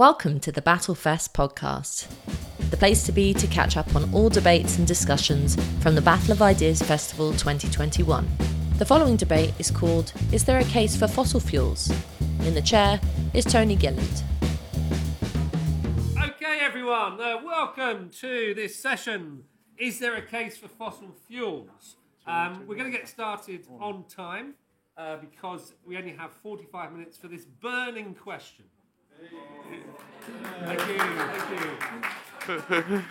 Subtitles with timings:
[0.00, 2.08] Welcome to the Battlefest podcast,
[2.70, 6.32] the place to be to catch up on all debates and discussions from the Battle
[6.32, 8.26] of Ideas Festival 2021.
[8.78, 11.92] The following debate is called Is There a Case for Fossil Fuels?
[12.46, 12.98] In the chair
[13.34, 14.22] is Tony Gilland.
[16.16, 19.44] Okay, everyone, uh, welcome to this session.
[19.76, 21.96] Is there a case for fossil fuels?
[22.26, 24.54] Um, we're going to get started on time
[24.96, 28.64] uh, because we only have 45 minutes for this burning question.
[29.20, 30.98] Thank you,
[32.60, 33.02] thank you.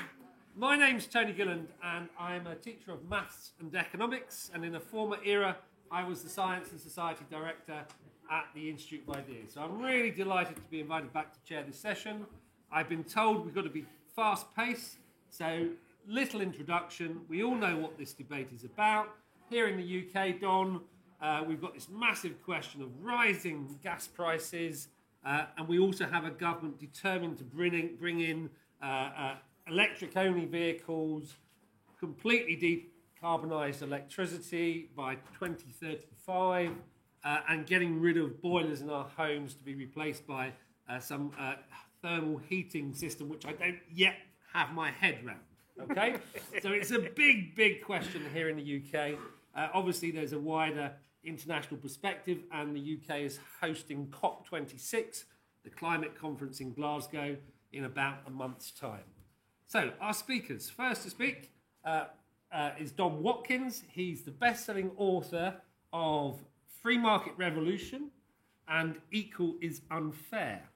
[0.55, 4.49] My name's Tony Gilland, and I'm a teacher of maths and economics.
[4.53, 5.55] And in a former era,
[5.91, 7.85] I was the Science and Society Director
[8.31, 9.53] at the Institute of Ideas.
[9.53, 12.25] So I'm really delighted to be invited back to chair this session.
[12.71, 14.97] I've been told we've got to be fast paced,
[15.29, 15.67] so
[16.07, 17.21] little introduction.
[17.29, 19.09] We all know what this debate is about.
[19.49, 20.81] Here in the UK, Don,
[21.21, 24.87] uh, we've got this massive question of rising gas prices,
[25.25, 28.49] uh, and we also have a government determined to bring in, bring in
[28.81, 29.35] uh, uh
[29.67, 31.35] electric only vehicles,
[31.99, 32.55] completely
[33.21, 36.71] decarbonised electricity by 2035,
[37.23, 40.51] uh, and getting rid of boilers in our homes to be replaced by
[40.89, 41.31] uh, some
[42.01, 44.15] thermal heating system, which I don't yet
[44.53, 45.39] have my head round.
[45.91, 46.15] Okay?
[46.63, 49.19] so it's a big, big question here in the UK.
[49.71, 55.25] obviously, there's a wider international perspective, and the UK is hosting COP26,
[55.63, 57.37] the climate conference in Glasgow,
[57.71, 59.03] in about a month's time.
[59.67, 60.69] So, our speakers.
[60.69, 61.51] First to speak
[61.85, 62.05] uh,
[62.51, 63.83] uh, is Don Watkins.
[63.91, 65.55] He's the best selling author
[65.93, 66.39] of
[66.81, 68.09] Free Market Revolution
[68.67, 70.69] and Equal is Unfair.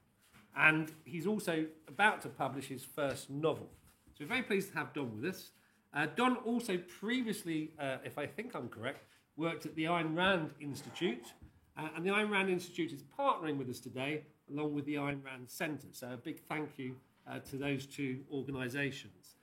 [0.55, 3.69] And he's also about to publish his first novel.
[4.15, 5.49] So, we're very pleased to have Don with us.
[5.93, 9.05] Uh, Don also previously, uh, if I think I'm correct,
[9.37, 11.33] worked at the Ayn Rand Institute.
[11.77, 15.23] Uh, and the Ayn Rand Institute is partnering with us today, along with the Ayn
[15.23, 15.87] Rand Centre.
[15.91, 16.95] So a big thank you
[17.27, 19.35] uh, to those two organisations.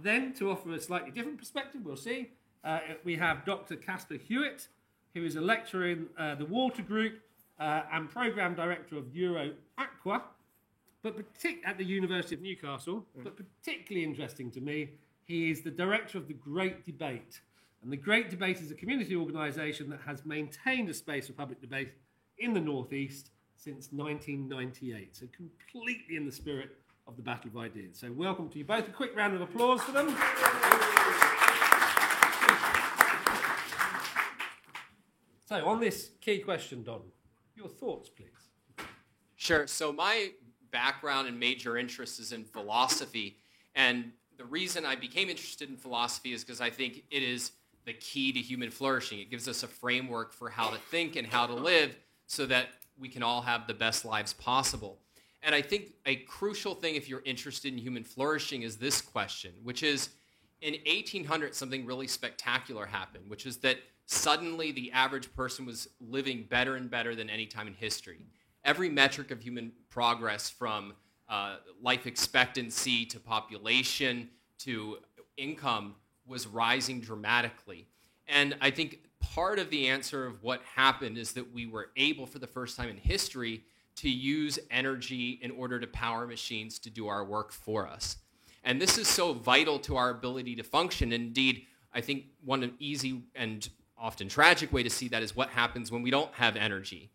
[0.00, 2.30] Then, to offer a slightly different perspective, we'll see,
[2.64, 3.76] uh, we have Dr.
[3.76, 4.68] Caspar Hewett,
[5.14, 7.20] who is a lecturer in uh, the Water Group
[7.58, 10.22] uh, and Programme Director of Euro Aqua,
[11.02, 13.06] but partic- at the University of Newcastle.
[13.18, 13.24] Mm.
[13.24, 14.90] But particularly interesting to me,
[15.24, 17.40] he is the director of the Great Debate,
[17.82, 21.60] and the Great Debate is a community organisation that has maintained a space for public
[21.60, 21.92] debate
[22.38, 25.16] in the Northeast since 1998.
[25.16, 27.98] So, completely in the spirit of the Battle of Ideas.
[27.98, 28.88] So, welcome to you both.
[28.88, 30.08] A quick round of applause for them.
[35.46, 37.00] So, on this key question, Don,
[37.56, 38.86] your thoughts, please.
[39.36, 39.66] Sure.
[39.66, 40.32] So, my
[40.70, 43.36] background and major interest is in philosophy.
[43.74, 47.52] And the reason I became interested in philosophy is because I think it is
[47.88, 49.18] the key to human flourishing.
[49.18, 52.66] It gives us a framework for how to think and how to live so that
[52.98, 54.98] we can all have the best lives possible.
[55.42, 59.52] And I think a crucial thing if you're interested in human flourishing is this question,
[59.62, 60.10] which is
[60.60, 66.46] in 1800 something really spectacular happened, which is that suddenly the average person was living
[66.50, 68.26] better and better than any time in history.
[68.64, 70.92] Every metric of human progress from
[71.30, 74.28] uh, life expectancy to population
[74.58, 74.98] to
[75.38, 75.94] income
[76.28, 77.86] was rising dramatically.
[78.26, 82.26] And I think part of the answer of what happened is that we were able,
[82.26, 83.64] for the first time in history,
[83.96, 88.18] to use energy in order to power machines to do our work for us.
[88.62, 91.12] And this is so vital to our ability to function.
[91.12, 95.90] Indeed, I think one easy and often tragic way to see that is what happens
[95.90, 97.10] when we don't have energy.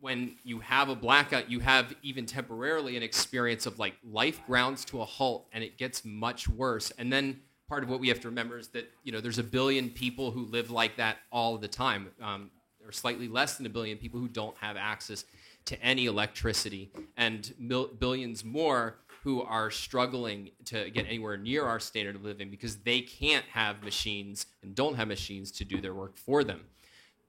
[0.00, 4.84] When you have a blackout, you have even temporarily an experience of like life grounds
[4.86, 6.90] to a halt and it gets much worse.
[6.98, 7.40] And then
[7.72, 10.30] part of what we have to remember is that you know there's a billion people
[10.30, 12.50] who live like that all the time, um,
[12.84, 15.24] or slightly less than a billion people who don't have access
[15.64, 21.80] to any electricity, and mil- billions more who are struggling to get anywhere near our
[21.80, 25.94] standard of living because they can't have machines and don't have machines to do their
[25.94, 26.60] work for them.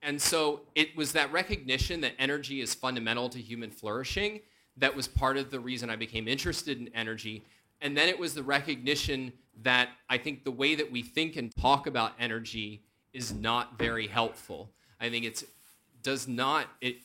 [0.01, 4.41] And so it was that recognition that energy is fundamental to human flourishing
[4.77, 7.43] that was part of the reason I became interested in energy.
[7.83, 11.55] And then it was the recognition that I think the way that we think and
[11.55, 12.81] talk about energy
[13.13, 14.71] is not very helpful.
[14.99, 15.43] I think it's
[16.01, 16.97] does not it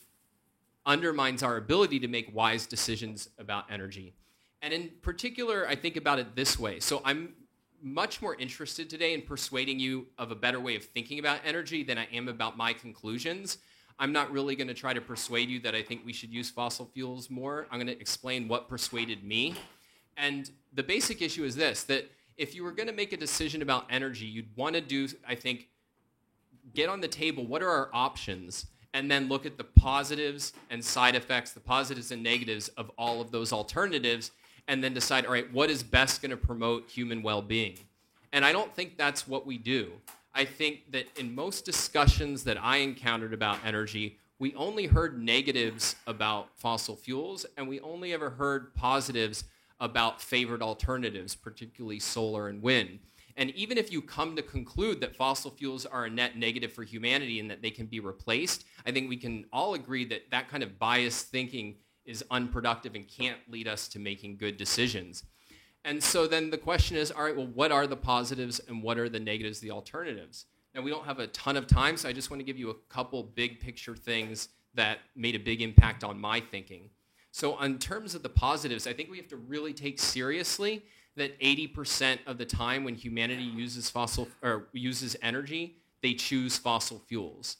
[0.86, 4.14] undermines our ability to make wise decisions about energy.
[4.62, 6.80] And in particular, I think about it this way.
[6.80, 7.34] So I'm
[7.82, 11.82] much more interested today in persuading you of a better way of thinking about energy
[11.82, 13.58] than I am about my conclusions.
[13.98, 16.50] I'm not really going to try to persuade you that I think we should use
[16.50, 17.66] fossil fuels more.
[17.70, 19.54] I'm going to explain what persuaded me.
[20.19, 23.62] And the basic issue is this that if you were going to make a decision
[23.62, 25.69] about energy, you'd want to do, I think,
[26.75, 30.85] get on the table what are our options and then look at the positives and
[30.85, 34.31] side effects, the positives and negatives of all of those alternatives,
[34.67, 37.79] and then decide, all right, what is best going to promote human well being?
[38.32, 39.93] And I don't think that's what we do.
[40.35, 45.97] I think that in most discussions that I encountered about energy, we only heard negatives
[46.06, 49.44] about fossil fuels, and we only ever heard positives
[49.80, 52.98] about favored alternatives, particularly solar and wind.
[53.36, 56.82] And even if you come to conclude that fossil fuels are a net negative for
[56.82, 60.48] humanity and that they can be replaced, I think we can all agree that that
[60.48, 65.22] kind of biased thinking is unproductive and can't lead us to making good decisions.
[65.84, 68.98] And so then the question is all right, well, what are the positives and what
[68.98, 70.46] are the negatives, the alternatives?
[70.75, 72.70] Now, we don't have a ton of time, so I just want to give you
[72.70, 76.90] a couple big picture things that made a big impact on my thinking.
[77.30, 80.82] So, in terms of the positives, I think we have to really take seriously
[81.16, 87.02] that 80% of the time when humanity uses fossil or uses energy, they choose fossil
[87.06, 87.56] fuels.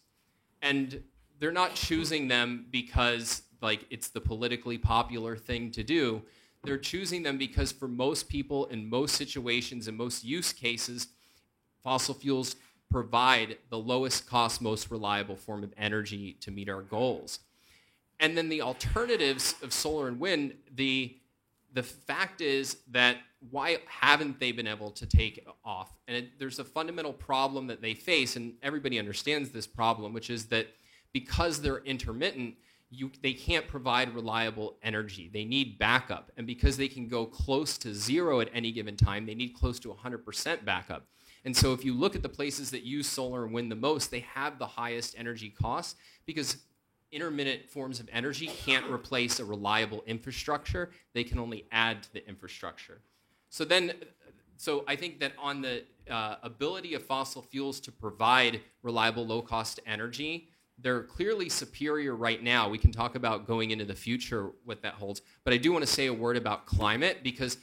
[0.63, 1.03] And
[1.39, 6.23] they're not choosing them because like it's the politically popular thing to do.
[6.65, 11.09] They're choosing them because for most people in most situations in most use cases,
[11.83, 12.57] fossil fuels
[12.91, 17.41] provide the lowest cost, most reliable form of energy to meet our goals.
[18.21, 21.15] And then the alternatives of solar and wind, the
[21.75, 23.19] the fact is that
[23.51, 25.93] why haven't they been able to take off?
[26.09, 30.31] And it, there's a fundamental problem that they face, and everybody understands this problem, which
[30.31, 30.69] is that
[31.13, 32.55] because they're intermittent,
[32.91, 35.31] you, they can't provide reliable energy.
[35.33, 36.33] They need backup.
[36.37, 39.79] And because they can go close to zero at any given time, they need close
[39.81, 41.07] to 100% backup.
[41.45, 44.11] And so if you look at the places that use solar and wind the most,
[44.11, 46.57] they have the highest energy costs because
[47.13, 50.91] intermittent forms of energy can't replace a reliable infrastructure.
[51.15, 53.01] They can only add to the infrastructure.
[53.49, 53.93] So then,
[54.57, 59.81] so I think that on the uh, ability of fossil fuels to provide reliable, low-cost
[59.87, 60.49] energy,
[60.81, 62.69] they're clearly superior right now.
[62.69, 65.23] We can talk about going into the future what that holds.
[65.45, 67.59] But I do want to say a word about climate because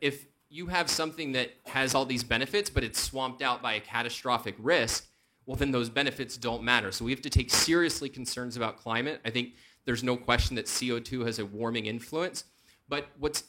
[0.00, 3.80] if you have something that has all these benefits, but it's swamped out by a
[3.80, 5.06] catastrophic risk,
[5.46, 6.90] well, then those benefits don't matter.
[6.92, 9.20] So we have to take seriously concerns about climate.
[9.24, 9.54] I think
[9.84, 12.44] there's no question that CO2 has a warming influence.
[12.88, 13.44] But what's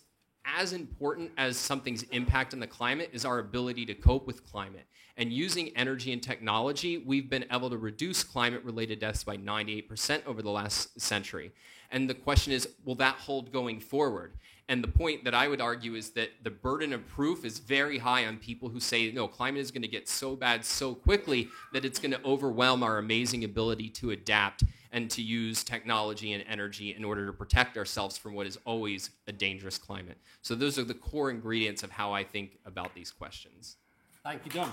[0.45, 4.85] as important as something's impact on the climate is our ability to cope with climate.
[5.17, 10.25] And using energy and technology, we've been able to reduce climate related deaths by 98%
[10.25, 11.51] over the last century.
[11.91, 14.33] And the question is, will that hold going forward?
[14.69, 17.97] And the point that I would argue is that the burden of proof is very
[17.97, 21.47] high on people who say, no, climate is going to get so bad so quickly
[21.71, 26.43] that it's going to overwhelm our amazing ability to adapt and to use technology and
[26.49, 30.17] energy in order to protect ourselves from what is always a dangerous climate.
[30.41, 33.77] So those are the core ingredients of how I think about these questions.
[34.23, 34.71] Thank you, John.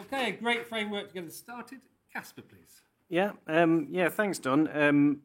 [0.00, 1.80] Okay, a great framework to get us started.
[2.12, 2.82] Caspar, please.
[3.10, 4.08] Yeah, um, yeah.
[4.08, 4.68] Thanks, Don.
[4.72, 5.22] Um,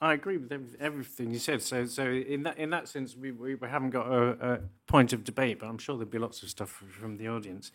[0.00, 1.60] I agree with everything you said.
[1.60, 5.24] So, so in that in that sense, we, we haven't got a, a point of
[5.24, 7.72] debate, but I'm sure there'll be lots of stuff from the audience.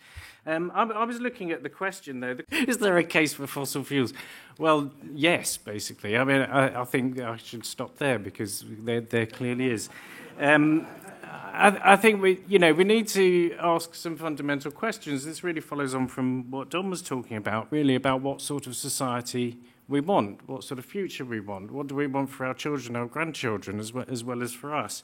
[0.48, 3.84] Um, I, I, was looking at the question though: Is there a case for fossil
[3.84, 4.14] fuels?
[4.58, 6.18] Well, yes, basically.
[6.18, 9.90] I mean, I, I think I should stop there because there, there clearly is.
[10.40, 10.88] Um,
[11.56, 15.26] I, I, think we, you know, we need to ask some fundamental questions.
[15.26, 18.76] This really follows on from what Don was talking about, really about what sort of
[18.76, 22.54] society we want, what sort of future we want, what do we want for our
[22.54, 25.04] children, our grandchildren, as well as, well as for us.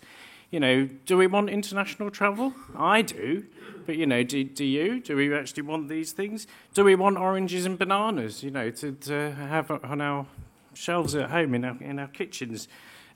[0.49, 2.53] You know, do we want international travel?
[2.75, 3.45] I do,
[3.85, 4.99] but you know, do, do you?
[4.99, 6.45] Do we actually want these things?
[6.73, 8.43] Do we want oranges and bananas?
[8.43, 10.25] You know, to, to have on our
[10.73, 12.67] shelves at home in our in our kitchens.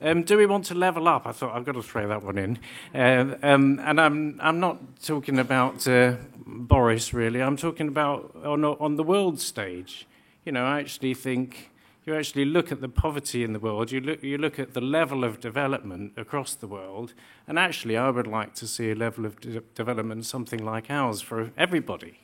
[0.01, 1.25] Um, do we want to level up?
[1.25, 2.59] I thought I've got to throw that one in.
[2.93, 7.41] Uh, um, and I'm, I'm not talking about uh, Boris really.
[7.41, 10.07] I'm talking about on, on the world stage.
[10.43, 11.71] You know, I actually think
[12.05, 14.81] you actually look at the poverty in the world, you look, you look at the
[14.81, 17.13] level of development across the world,
[17.47, 21.21] and actually, I would like to see a level of de- development something like ours
[21.21, 22.19] for everybody.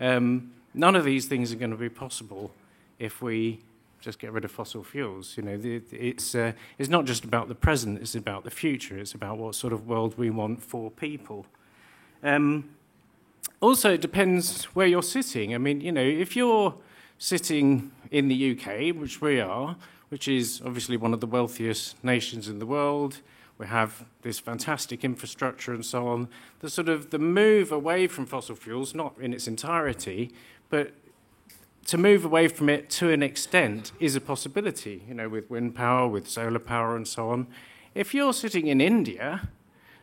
[0.00, 2.52] Um, none of these things are going to be possible
[2.98, 3.60] if we
[4.02, 5.36] just get rid of fossil fuels.
[5.36, 9.14] You know, it's, uh, it's not just about the present, it's about the future, it's
[9.14, 11.46] about what sort of world we want for people.
[12.22, 12.70] Um,
[13.60, 15.54] also, it depends where you're sitting.
[15.54, 16.74] I mean, you know, if you're
[17.18, 19.76] sitting in the UK, which we are,
[20.08, 23.20] which is obviously one of the wealthiest nations in the world,
[23.56, 26.28] we have this fantastic infrastructure and so on.
[26.58, 30.32] The sort of the move away from fossil fuels, not in its entirety,
[30.68, 30.92] but
[31.86, 35.74] to move away from it to an extent is a possibility, you know, with wind
[35.74, 37.46] power, with solar power, and so on.
[37.94, 39.48] If you're sitting in India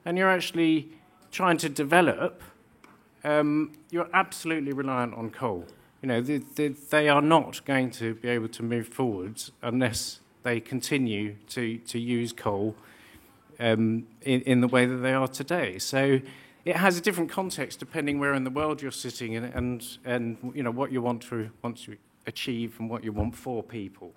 [0.06, 0.92] and you're actually
[1.32, 2.42] trying to develop
[3.24, 5.66] um, you're absolutely reliant on coal.
[6.02, 10.20] You know, they, they, they are not going to be able to move forwards unless
[10.44, 12.76] they continue to, to use coal
[13.60, 15.78] um, in, in the way that they are today.
[15.80, 16.22] So
[16.66, 20.52] it has a different context depending where in the world you're sitting and, and, and
[20.54, 21.98] you know, what you want to, want to
[22.28, 24.14] achieve and what you want for people.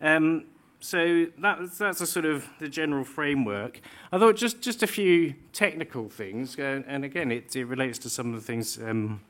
[0.00, 0.46] Um,
[0.80, 3.80] so that, that's a sort of the general framework.
[4.10, 8.10] I thought just, just a few technical things, uh, and again, it, it relates to
[8.10, 9.20] some of the things um,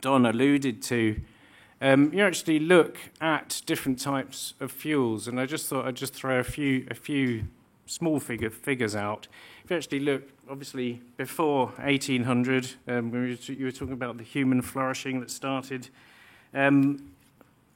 [0.00, 1.20] Don alluded to.
[1.80, 6.12] Um, you actually look at different types of fuels, and I just thought I'd just
[6.12, 7.44] throw a few, a few
[7.86, 9.28] small figure, figures out.
[9.72, 15.30] Actually look, obviously, before 1800, um, when you were talking about the human flourishing that
[15.30, 15.88] started,
[16.52, 17.12] um,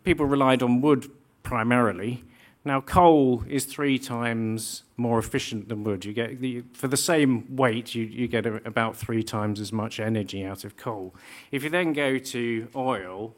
[0.02, 1.08] people relied on wood
[1.44, 2.24] primarily.
[2.64, 6.04] Now, coal is three times more efficient than wood.
[6.04, 9.72] You get the, for the same weight, you, you get a, about three times as
[9.72, 11.14] much energy out of coal.
[11.52, 13.36] If you then go to oil,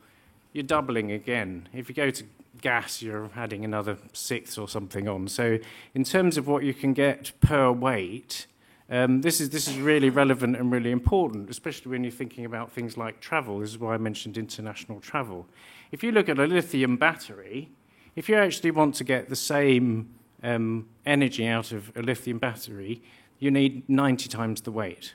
[0.55, 1.69] you're doubling again.
[1.75, 2.25] If you go to
[2.61, 5.29] gas, you're adding another sixth or something on.
[5.29, 5.59] So,
[5.95, 8.47] in terms of what you can get per weight,
[8.91, 12.73] um, this is this is really relevant and really important, especially when you're thinking about
[12.73, 13.61] things like travel.
[13.61, 15.47] This is why I mentioned international travel.
[15.93, 17.71] If you look at a lithium battery
[18.17, 20.09] if you actually want to get the same
[20.43, 23.03] um, energy out of a lithium battery,
[23.39, 25.15] you need 90 times the weight.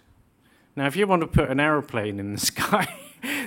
[0.76, 2.96] Now, if you want to put an aeroplane in the sky,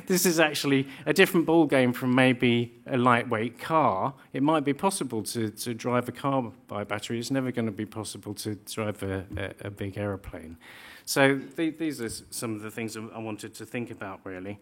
[0.06, 4.14] this is actually a different ball game from maybe a lightweight car.
[4.32, 7.18] It might be possible to, to drive a car by battery.
[7.18, 10.56] It's never going to be possible to drive a, a, a big aeroplane.
[11.04, 14.58] So th- these are some of the things I wanted to think about, really.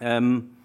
[0.00, 0.56] Um,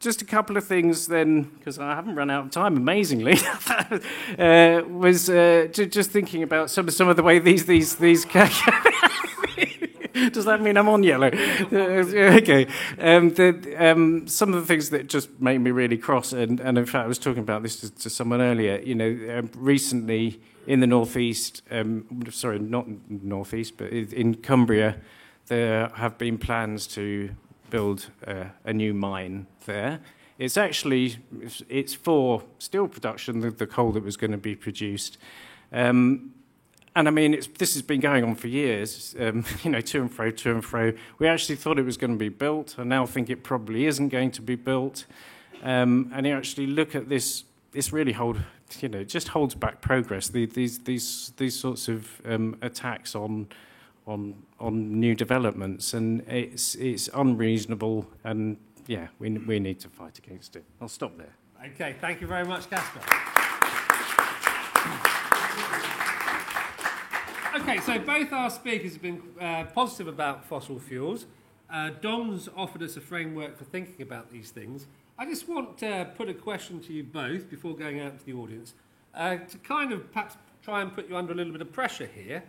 [0.00, 3.38] just a couple of things then, because I haven't run out of time, amazingly,
[4.38, 8.26] uh, was uh, just thinking about some, some of the way these, these, these.
[10.32, 11.30] Does that mean I'm on yellow?
[11.74, 12.66] Okay.
[12.98, 16.78] Um, the, um, some of the things that just made me really cross, and, and
[16.78, 18.78] in fact, I was talking about this to, to someone earlier.
[18.78, 24.96] You know, um, recently in the northeast, um, sorry, not northeast, but in Cumbria,
[25.46, 27.30] there have been plans to
[27.70, 30.00] build uh, a new mine there.
[30.38, 31.16] It's actually
[31.68, 35.18] it's for steel production, the, the coal that was going to be produced.
[35.72, 36.33] Um,
[36.96, 40.12] and I mean, this has been going on for years, um, you know, to and
[40.12, 40.92] fro, to and fro.
[41.18, 42.76] We actually thought it was going to be built.
[42.78, 45.06] I now think it probably isn't going to be built.
[45.62, 48.40] Um, and you actually look at this, this really hold,
[48.80, 50.28] you know, just holds back progress.
[50.28, 53.48] The, these, these, these sorts of um, attacks on
[54.06, 60.18] on on new developments, and it's it's unreasonable, and yeah, we we need to fight
[60.18, 60.64] against it.
[60.80, 61.34] I'll stop there.
[61.64, 63.33] Okay, thank you very much, Caspar.
[67.64, 71.24] Okay, so both our speakers have been uh, positive about fossil fuels.
[71.72, 74.86] Uh, Don's offered us a framework for thinking about these things.
[75.18, 78.34] I just want to put a question to you both before going out to the
[78.34, 78.74] audience
[79.14, 82.06] uh, to kind of perhaps try and put you under a little bit of pressure
[82.06, 82.44] here.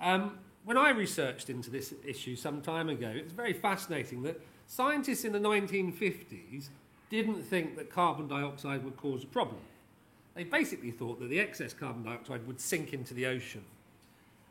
[0.00, 5.24] Um, when I researched into this issue some time ago, it's very fascinating that scientists
[5.24, 6.70] in the 1950s
[7.10, 9.60] didn't think that carbon dioxide would cause a problem.
[10.34, 13.64] They basically thought that the excess carbon dioxide would sink into the ocean.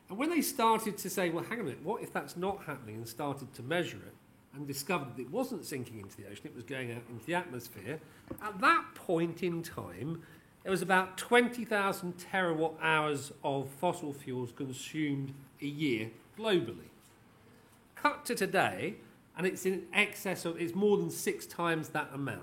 [0.08, 2.64] And when they started to say, well, hang on a minute, what if that's not
[2.64, 4.14] happening, and started to measure it
[4.54, 7.34] and discovered that it wasn't sinking into the ocean, it was going out into the
[7.34, 8.00] atmosphere,
[8.42, 10.22] at that point in time,
[10.62, 16.90] there was about 20,000 terawatt hours of fossil fuels consumed a year globally.
[17.94, 18.96] Cut to today,
[19.36, 22.42] and it's in excess of, it's more than six times that amount.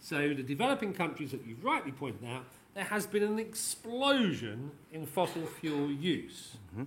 [0.00, 2.44] So, the developing countries that you've rightly pointed out,
[2.74, 6.58] there has been an explosion in fossil fuel use.
[6.72, 6.84] Mm-hmm.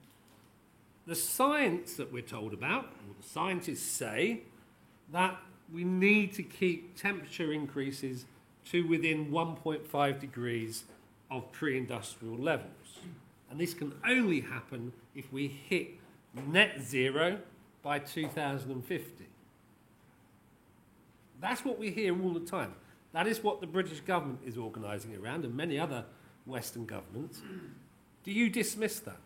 [1.10, 4.42] The science that we're told about, or the scientists say,
[5.12, 5.40] that
[5.74, 8.26] we need to keep temperature increases
[8.66, 10.84] to within 1.5 degrees
[11.32, 13.00] of pre industrial levels.
[13.50, 15.96] And this can only happen if we hit
[16.48, 17.40] net zero
[17.82, 19.26] by 2050.
[21.42, 22.76] That's what we hear all the time.
[23.14, 26.06] That is what the British government is organising around, and many other
[26.46, 27.42] Western governments.
[28.24, 29.18] Do you dismiss that?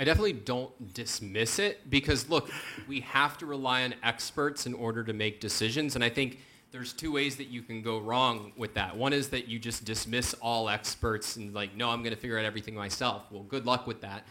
[0.00, 2.50] I definitely don't dismiss it because, look,
[2.88, 5.94] we have to rely on experts in order to make decisions.
[5.94, 6.38] And I think
[6.72, 8.96] there's two ways that you can go wrong with that.
[8.96, 12.38] One is that you just dismiss all experts and like, no, I'm going to figure
[12.38, 13.24] out everything myself.
[13.30, 14.24] Well, good luck with that.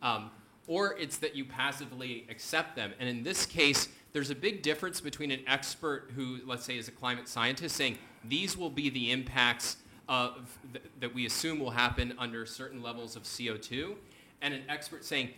[0.00, 0.30] Um,
[0.68, 2.92] or it's that you passively accept them.
[3.00, 6.86] And in this case, there's a big difference between an expert who, let's say, is
[6.86, 9.78] a climate scientist saying these will be the impacts
[10.08, 13.96] of th- that we assume will happen under certain levels of CO2,
[14.42, 15.30] and an expert saying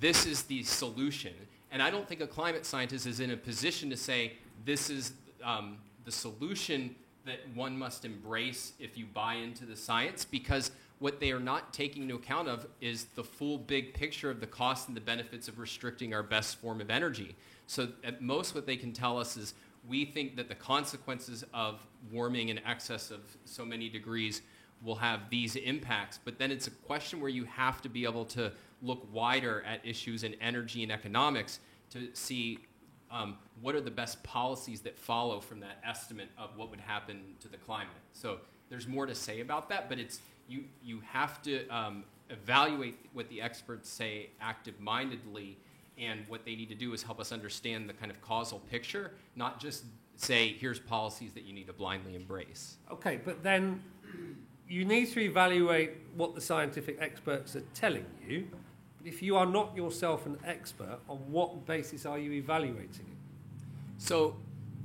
[0.00, 1.32] this is the solution
[1.70, 4.34] And I don't think a climate scientist is in a position to say
[4.64, 6.94] this is um, the solution
[7.26, 10.70] that one must embrace if you buy into the science because
[11.00, 14.46] what they are not taking into account of is the full big picture of the
[14.46, 17.34] costs and the benefits of restricting our best form of energy.
[17.66, 19.54] So at most what they can tell us is
[19.88, 21.80] we think that the consequences of
[22.12, 24.42] warming in excess of so many degrees
[24.84, 28.24] will have these impacts, but then it's a question where you have to be able
[28.26, 31.60] to look wider at issues in energy and economics
[31.90, 32.58] to see
[33.10, 37.20] um, what are the best policies that follow from that estimate of what would happen
[37.40, 37.88] to the climate.
[38.12, 38.38] So
[38.68, 43.28] there's more to say about that, but it's you you have to um, evaluate what
[43.28, 45.56] the experts say active-mindedly,
[45.96, 49.12] and what they need to do is help us understand the kind of causal picture,
[49.36, 49.84] not just
[50.16, 52.76] say here's policies that you need to blindly embrace.
[52.90, 53.82] Okay, but then
[54.68, 58.48] you need to evaluate what the scientific experts are telling you.
[58.98, 63.18] But if you are not yourself an expert, on what basis are you evaluating it?
[63.98, 64.36] So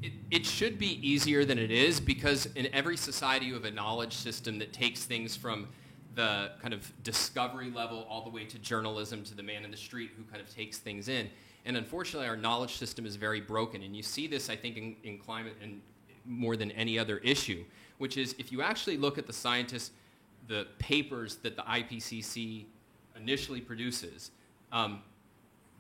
[0.02, 3.72] it, it should be easier than it is because in every society you have a
[3.72, 5.68] knowledge system that takes things from
[6.16, 9.78] the kind of discovery level all the way to journalism to the man in the
[9.78, 11.30] street who kind of takes things in.
[11.66, 13.84] And unfortunately, our knowledge system is very broken.
[13.84, 15.82] And you see this, I think, in, in climate and
[16.26, 17.64] more than any other issue,
[18.00, 19.92] which is if you actually look at the scientists,
[20.48, 22.66] the papers that the IPCC
[23.16, 24.32] initially produces,
[24.72, 25.02] um,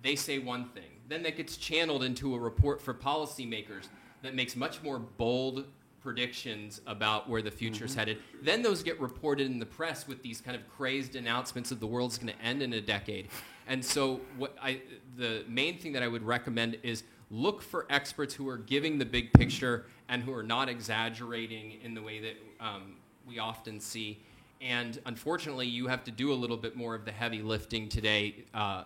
[0.01, 0.83] they say one thing.
[1.07, 3.87] Then that gets channeled into a report for policymakers
[4.21, 5.65] that makes much more bold
[6.01, 7.99] predictions about where the future is mm-hmm.
[7.99, 8.17] headed.
[8.41, 11.87] Then those get reported in the press with these kind of crazed announcements of the
[11.87, 13.27] world's going to end in a decade.
[13.67, 14.81] And so, what I,
[15.17, 19.05] the main thing that I would recommend is look for experts who are giving the
[19.05, 22.95] big picture and who are not exaggerating in the way that um,
[23.27, 24.19] we often see.
[24.61, 28.45] And unfortunately, you have to do a little bit more of the heavy lifting today.
[28.53, 28.83] Uh,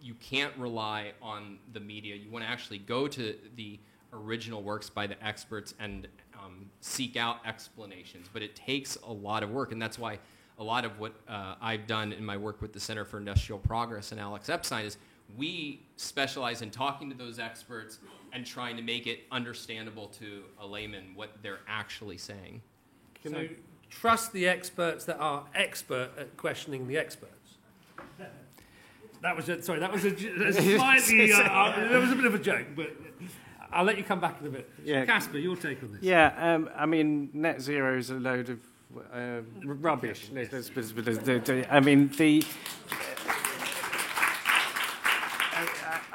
[0.00, 2.14] you can't rely on the media.
[2.14, 3.78] You want to actually go to the
[4.12, 6.08] original works by the experts and
[6.42, 8.28] um, seek out explanations.
[8.32, 10.18] But it takes a lot of work, and that's why
[10.58, 13.58] a lot of what uh, I've done in my work with the Center for Industrial
[13.58, 14.98] Progress and Alex Epstein is
[15.36, 17.98] we specialize in talking to those experts
[18.32, 22.62] and trying to make it understandable to a layman what they're actually saying.
[23.22, 23.56] Can so, you
[23.90, 27.34] trust the experts that are expert at questioning the experts?
[29.22, 29.80] That was a, sorry.
[29.80, 31.32] That was a, a slightly.
[31.32, 32.90] Uh, uh, that was a bit of a joke, but
[33.70, 34.70] I'll let you come back in a bit.
[34.84, 35.04] Yeah.
[35.04, 36.02] Caspar, your take on this?
[36.02, 38.60] Yeah, um, I mean, net zero is a load of
[39.12, 40.30] uh, rubbish.
[41.70, 42.44] I mean, the.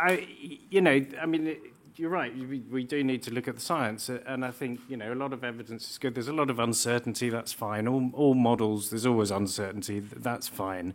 [0.05, 0.27] I,
[0.69, 1.57] you know, I mean,
[1.95, 2.31] you're right.
[2.37, 5.11] We, we do need to look at the science, uh, and I think you know
[5.11, 6.13] a lot of evidence is good.
[6.13, 7.29] There's a lot of uncertainty.
[7.29, 7.87] That's fine.
[7.87, 9.99] All, all models, there's always uncertainty.
[9.99, 10.93] That's fine.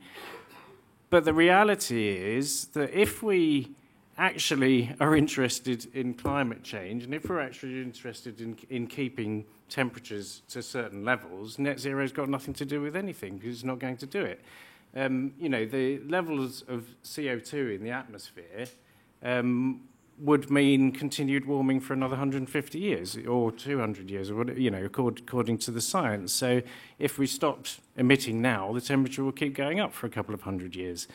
[1.08, 3.72] But the reality is that if we
[4.16, 10.42] actually are interested in climate change, and if we're actually interested in, in keeping temperatures
[10.50, 13.80] to certain levels, net zero has got nothing to do with anything because it's not
[13.80, 14.40] going to do it.
[14.94, 18.66] Um, you know, the levels of CO2 in the atmosphere
[19.22, 19.82] um,
[20.18, 25.58] would mean continued warming for another 150 years or 200 years, or you know, according
[25.58, 26.32] to the science.
[26.32, 26.62] So
[26.98, 30.42] if we stopped emitting now, the temperature will keep going up for a couple of
[30.42, 31.08] hundred years.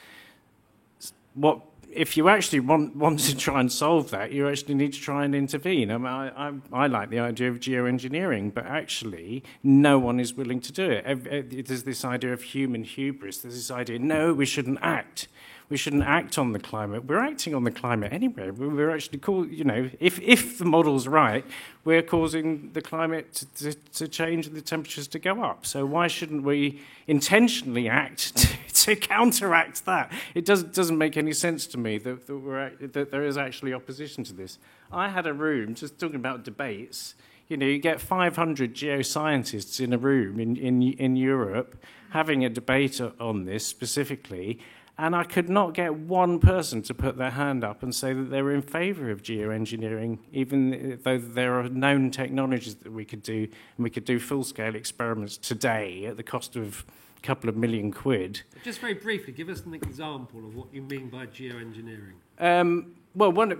[1.36, 1.62] What
[1.96, 5.24] if you actually want, want to try and solve that, you actually need to try
[5.24, 5.90] and intervene.
[5.90, 10.34] I, mean, I, I, I like the idea of geoengineering, but actually, no one is
[10.34, 11.66] willing to do it.
[11.68, 13.38] There's this idea of human hubris.
[13.38, 15.30] There's this idea, no, we shouldn't act
[15.70, 17.06] we shouldn't act on the climate.
[17.06, 18.52] We're acting on the climate anyway.
[18.52, 21.44] We're actually, call, you know, if, if the model's right,
[21.84, 25.66] we're causing the climate to, to, to change and the temperatures to go up.
[25.66, 30.12] So why shouldn't we intentionally act to, to counteract that?
[30.36, 33.74] It does, doesn't make any sense to me that, that, we're, that there is actually
[33.74, 34.60] opposition to this.
[34.92, 37.16] I had a room, just talking about debates,
[37.48, 41.78] you know, you get 500 geoscientists in a room in, in, in Europe
[42.10, 44.58] having a debate on this specifically,
[44.98, 48.30] and I could not get one person to put their hand up and say that
[48.30, 53.22] they were in favour of geoengineering, even though there are known technologies that we could
[53.22, 56.86] do, and we could do full scale experiments today at the cost of
[57.18, 58.44] a couple of million quid.
[58.64, 62.14] Just very briefly, give us an example of what you mean by geoengineering.
[62.40, 63.52] Um, well, one,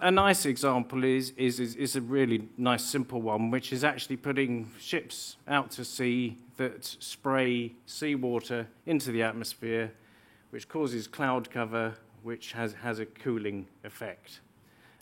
[0.00, 4.16] a nice example is, is, is, is, a really nice, simple one, which is actually
[4.16, 9.92] putting ships out to sea that spray seawater into the atmosphere
[10.52, 14.40] which causes cloud cover, which has, has a cooling effect.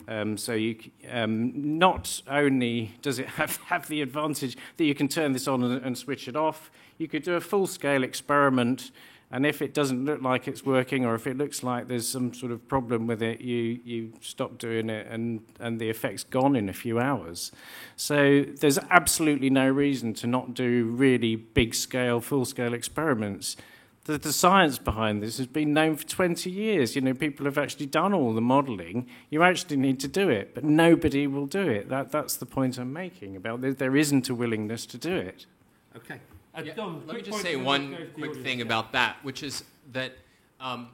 [0.07, 0.77] Um, so you,
[1.09, 5.61] um, not only does it have, have the advantage that you can turn this on
[5.61, 8.91] and, and switch it off, you could do a full-scale experiment
[9.33, 12.33] And if it doesn't look like it's working, or if it looks like there's some
[12.33, 16.53] sort of problem with it, you, you stop doing it and, and the effect's gone
[16.53, 17.51] in a few hours.
[17.95, 23.55] So there's absolutely no reason to not do really big scale, full scale experiments.
[24.05, 26.95] The, the science behind this has been known for 20 years.
[26.95, 29.07] You know, people have actually done all the modelling.
[29.29, 31.87] You actually need to do it, but nobody will do it.
[31.89, 35.45] That, that's the point I'm making about there, there isn't a willingness to do it.
[35.95, 36.19] Okay.
[36.55, 38.45] Uh, Yeah, Don, let me just say one we'll go to the quick audience.
[38.47, 38.65] thing Yeah.
[38.65, 40.13] about that, which is that
[40.59, 40.89] um,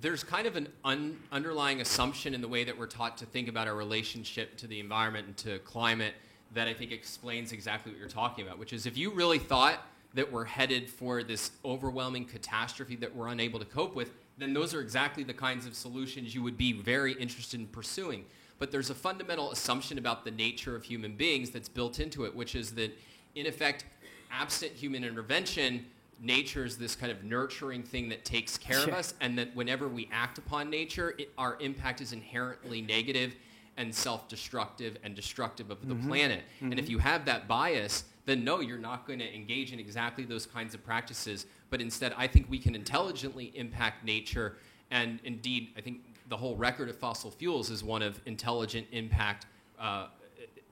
[0.00, 3.48] there's kind of an un- underlying assumption in the way that we're taught to think
[3.48, 6.14] about our relationship to the environment and to climate
[6.54, 9.80] that I think explains exactly what you're talking about, which is if you really thought
[10.16, 14.74] that we're headed for this overwhelming catastrophe that we're unable to cope with, then those
[14.74, 18.24] are exactly the kinds of solutions you would be very interested in pursuing.
[18.58, 22.34] But there's a fundamental assumption about the nature of human beings that's built into it,
[22.34, 22.96] which is that,
[23.34, 23.84] in effect,
[24.30, 25.86] absent human intervention,
[26.20, 29.86] nature is this kind of nurturing thing that takes care of us, and that whenever
[29.86, 33.34] we act upon nature, it, our impact is inherently negative
[33.76, 36.08] and self-destructive and destructive of the mm-hmm.
[36.08, 36.42] planet.
[36.62, 36.92] And if mm-hmm.
[36.92, 40.74] you have that bias, then no, you're not going to engage in exactly those kinds
[40.74, 41.46] of practices.
[41.70, 44.56] But instead, I think we can intelligently impact nature,
[44.90, 49.46] and indeed, I think the whole record of fossil fuels is one of intelligent impact,
[49.78, 50.08] uh,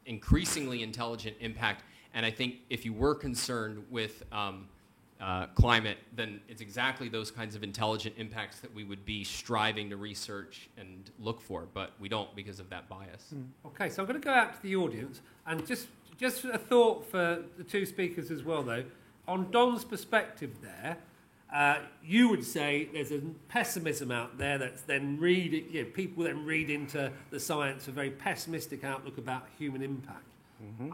[0.07, 1.85] increasingly intelligent impact.
[2.12, 4.69] And I think if you were concerned with um,
[5.21, 9.88] uh, climate, then it's exactly those kinds of intelligent impacts that we would be striving
[9.90, 13.33] to research and look for, but we don't because of that bias.
[13.67, 15.87] Okay, so I'm going to go out to the audience and just
[16.18, 18.85] just a thought for the two speakers as well, though.
[19.27, 20.98] On Don's perspective, there,
[21.53, 26.24] uh, you would say there's a pessimism out there that's then read you know, people
[26.24, 30.24] then read into the science a very pessimistic outlook about human impact.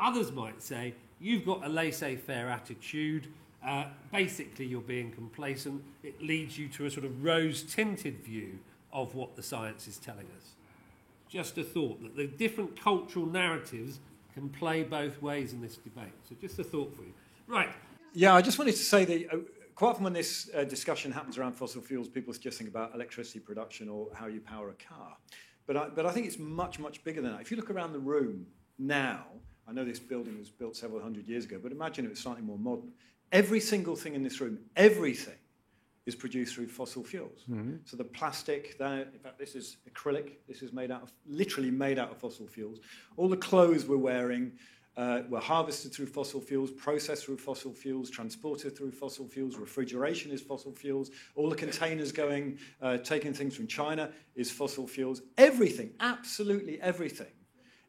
[0.01, 3.29] Others might say you've got a laissez-faire attitude.
[3.65, 5.83] Uh, basically, you're being complacent.
[6.03, 8.59] It leads you to a sort of rose-tinted view
[8.93, 10.55] of what the science is telling us
[11.31, 14.01] just a thought that the different cultural narratives
[14.35, 16.13] can play both ways in this debate.
[16.29, 17.13] So just a thought for you.
[17.47, 17.71] Right.
[18.13, 19.39] Yeah, I just wanted to say that uh,
[19.75, 23.41] quite often when this uh, discussion happens around fossil fuels, people just think about electricity
[23.41, 25.17] production or how you power a car.
[25.67, 27.41] But I, but I think it's much, much bigger than that.
[27.41, 28.47] If you look around the room
[28.79, 29.27] now,
[29.69, 32.43] I know this building was built several hundred years ago, but imagine it was slightly
[32.43, 32.91] more modern.
[33.31, 35.39] Every single thing in this room, everything,
[36.07, 37.45] is produced through fossil fuels.
[37.85, 40.33] So the plastic, that, in fact, this is acrylic.
[40.49, 42.81] This is made out of, literally made out of fossil fuels.
[43.17, 44.53] All the clothes we're wearing
[44.97, 49.57] uh, were harvested through fossil fuels, processed through fossil fuels, transported through fossil fuels.
[49.57, 51.11] Refrigeration is fossil fuels.
[51.37, 55.23] All the containers going, uh, taking things from China is fossil fuels.
[55.39, 57.33] Everything, absolutely everything,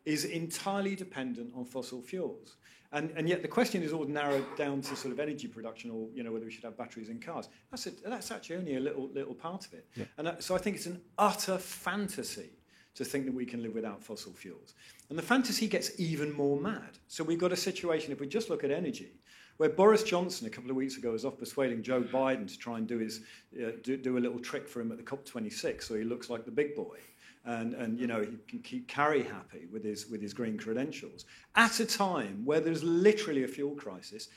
[0.05, 2.57] is entirely dependent on fossil fuels.
[2.93, 6.07] And, and yet the question is all narrowed down to sort of energy production or
[6.13, 7.47] you know whether we should have batteries in cars.
[7.69, 9.87] That's, a, that's actually only a little, little part of it.
[10.17, 12.49] And uh, so I think it's an utter fantasy
[12.95, 14.73] to think that we can live without fossil fuels.
[15.09, 16.97] And the fantasy gets even more mad.
[17.07, 19.13] So we've got a situation, if we just look at energy,
[19.57, 22.77] where Boris Johnson a couple of weeks ago was off persuading Joe Biden to try
[22.77, 23.21] and do, his,
[23.61, 26.45] uh, do, do a little trick for him at the COP26 so he looks like
[26.45, 26.97] the big boy
[27.45, 31.25] and, and you know, he can keep Carrie happy with his, with his green credentials
[31.55, 34.29] at a time where there's literally a fuel crisis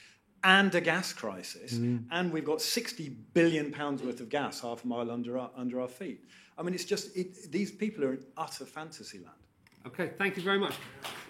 [0.43, 1.73] and a gas crisis,
[2.11, 5.81] and we've got 60 billion pounds worth of gas half a mile under our, under
[5.81, 6.23] our feet.
[6.59, 9.31] I mean, it's just, it, these people are in utter fantasy land.
[9.87, 10.75] Okay, thank you very much.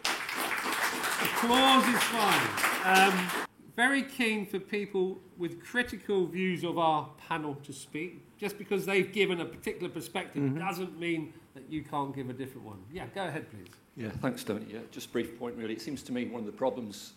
[0.04, 2.48] Applause is fine.
[2.84, 8.36] Um, very keen for people with critical views of our panel to speak.
[8.36, 12.66] Just because they've given a particular perspective doesn't mean that you can't give a different
[12.66, 12.78] one.
[12.92, 13.72] Yeah, go ahead, please.
[13.96, 14.66] Yeah, thanks, Tony.
[14.68, 15.72] Yeah, just a brief point, really.
[15.72, 17.12] It seems to me one of the problems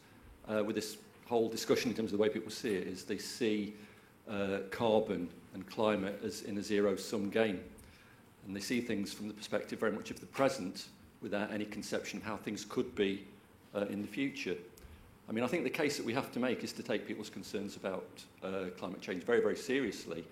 [0.48, 3.18] uh, with this whole discussion in terms of the way people see it is they
[3.18, 3.74] see
[4.30, 7.60] uh, carbon and climate as in a zero-sum game.
[8.46, 10.86] And they see things from the perspective very much of the present
[11.22, 13.26] without any conception of how things could be
[13.76, 14.56] uh, in the future.
[15.28, 17.30] I mean, I think the case that we have to make is to take people's
[17.30, 18.08] concerns about
[18.44, 20.24] uh, climate change very, very seriously,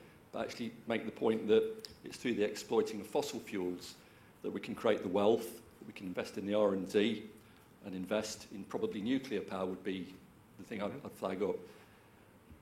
[0.42, 1.64] actually make the point that
[2.04, 3.96] it's through the exploiting of fossil fuels
[4.44, 7.24] that we can create the wealth, that we can invest in the R&D
[7.86, 10.14] and invest in probably nuclear power would be
[10.58, 11.56] the thing I'd, I'd flag up.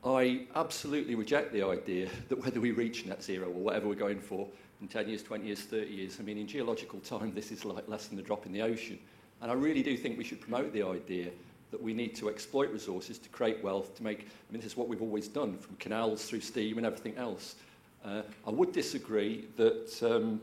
[0.06, 4.20] I absolutely reject the idea that whether we reach net zero or whatever we're going
[4.20, 4.48] for
[4.82, 7.88] in 10 years, 20 years, 30 years, I mean, in geological time, this is like
[7.88, 9.00] less than a drop in the ocean.
[9.42, 11.30] And I really do think we should promote the idea
[11.74, 14.78] that we need to exploit resources to create wealth, to make, I mean, this is
[14.78, 17.56] what we've always done, from canals through steam and everything else.
[18.06, 20.40] Uh, I would disagree that, um,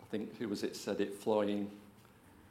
[0.00, 1.68] I think, who was it said it, flying,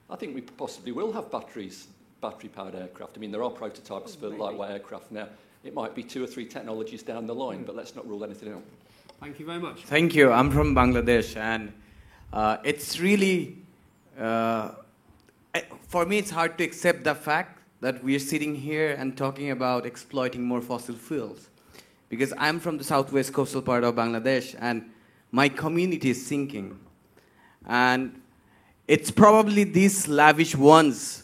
[0.10, 1.88] I think we possibly will have batteries,
[2.20, 3.13] battery-powered aircraft.
[3.15, 5.30] I mean, there are prototypes for lightweight aircraft now.
[5.63, 8.52] It might be two or three technologies down the line, but let's not rule anything
[8.52, 8.63] out.
[9.22, 9.84] Thank you very much.
[9.84, 10.30] Thank you.
[10.30, 11.72] I'm from Bangladesh, and
[12.34, 13.56] uh, it's really,
[14.20, 14.72] uh,
[15.95, 19.51] for me, it's hard to accept the fact that we are sitting here and talking
[19.51, 21.47] about exploiting more fossil fuels.
[22.10, 24.91] Because I'm from the southwest coastal part of Bangladesh, and
[25.31, 26.77] my community is sinking.
[27.65, 28.21] And
[28.89, 31.23] it's probably these lavish ones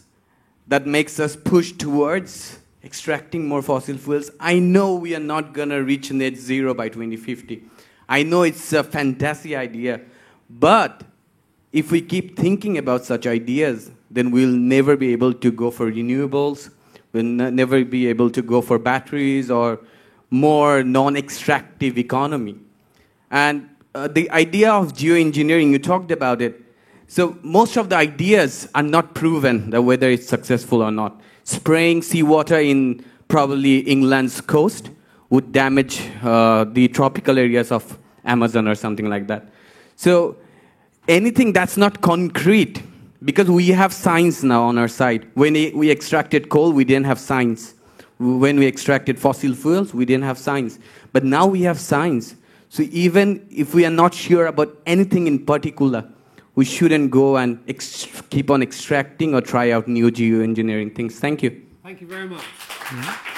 [0.68, 4.30] that makes us push towards extracting more fossil fuels.
[4.40, 7.62] I know we are not going to reach net zero by 2050.
[8.08, 10.00] I know it's a fantasy idea,
[10.48, 11.04] but
[11.72, 15.90] if we keep thinking about such ideas, then we'll never be able to go for
[15.90, 16.70] renewables,
[17.12, 19.80] we'll never be able to go for batteries or
[20.30, 22.56] more non extractive economy.
[23.30, 26.60] And uh, the idea of geoengineering, you talked about it.
[27.08, 31.20] So most of the ideas are not proven that whether it's successful or not.
[31.44, 34.90] Spraying seawater in probably England's coast
[35.28, 39.50] would damage uh, the tropical areas of Amazon or something like that.
[39.96, 40.36] So
[41.08, 42.82] anything that's not concrete,
[43.24, 45.28] because we have science now on our side.
[45.34, 47.74] When we extracted coal, we didn't have science.
[48.18, 50.78] When we extracted fossil fuels, we didn't have science.
[51.12, 52.36] But now we have science.
[52.68, 56.08] So even if we are not sure about anything in particular,
[56.54, 57.58] we shouldn't go and
[58.30, 61.18] keep on extracting or try out new geoengineering things.
[61.18, 61.62] Thank you.
[61.82, 62.40] Thank you very much.
[62.40, 63.32] Mm-hmm.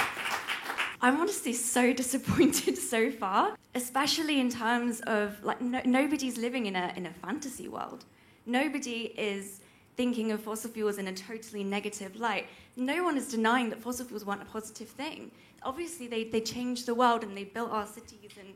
[1.00, 6.76] I'm honestly so disappointed so far, especially in terms of like no, nobody's living in
[6.76, 8.04] a in a fantasy world.
[8.46, 9.60] Nobody is
[9.96, 12.46] thinking of fossil fuels in a totally negative light.
[12.76, 15.30] No one is denying that fossil fuels weren't a positive thing.
[15.62, 18.54] Obviously, they, they changed the world and they built our cities and,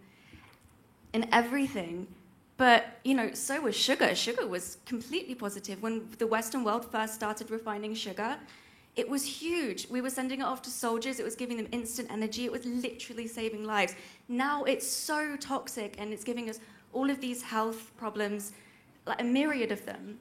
[1.14, 2.06] and everything.
[2.56, 4.14] But, you know, so was sugar.
[4.16, 5.80] Sugar was completely positive.
[5.80, 8.36] When the Western world first started refining sugar,
[8.98, 9.88] it was huge.
[9.88, 12.66] We were sending it off to soldiers, it was giving them instant energy, it was
[12.66, 13.94] literally saving lives.
[14.28, 16.58] Now it's so toxic and it's giving us
[16.92, 18.52] all of these health problems,
[19.06, 20.18] like a myriad of them.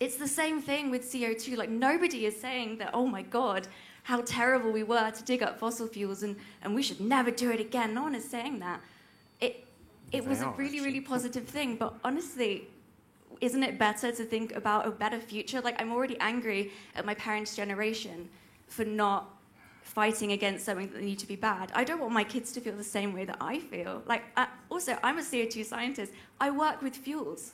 [0.00, 1.56] It's the same thing with CO2.
[1.56, 3.66] Like, nobody is saying that, oh my God,
[4.04, 7.50] how terrible we were to dig up fossil fuels and, and we should never do
[7.50, 7.94] it again.
[7.94, 8.80] No one is saying that.
[9.40, 9.66] It,
[10.12, 11.76] it was a really, really positive thing.
[11.76, 12.68] But honestly,
[13.40, 15.60] isn't it better to think about a better future?
[15.60, 18.28] Like, I'm already angry at my parents' generation
[18.68, 19.34] for not
[19.82, 21.72] fighting against something that need to be bad.
[21.74, 24.02] I don't want my kids to feel the same way that I feel.
[24.06, 26.12] Like, uh, also, I'm a CO2 scientist.
[26.40, 27.52] I work with fuels.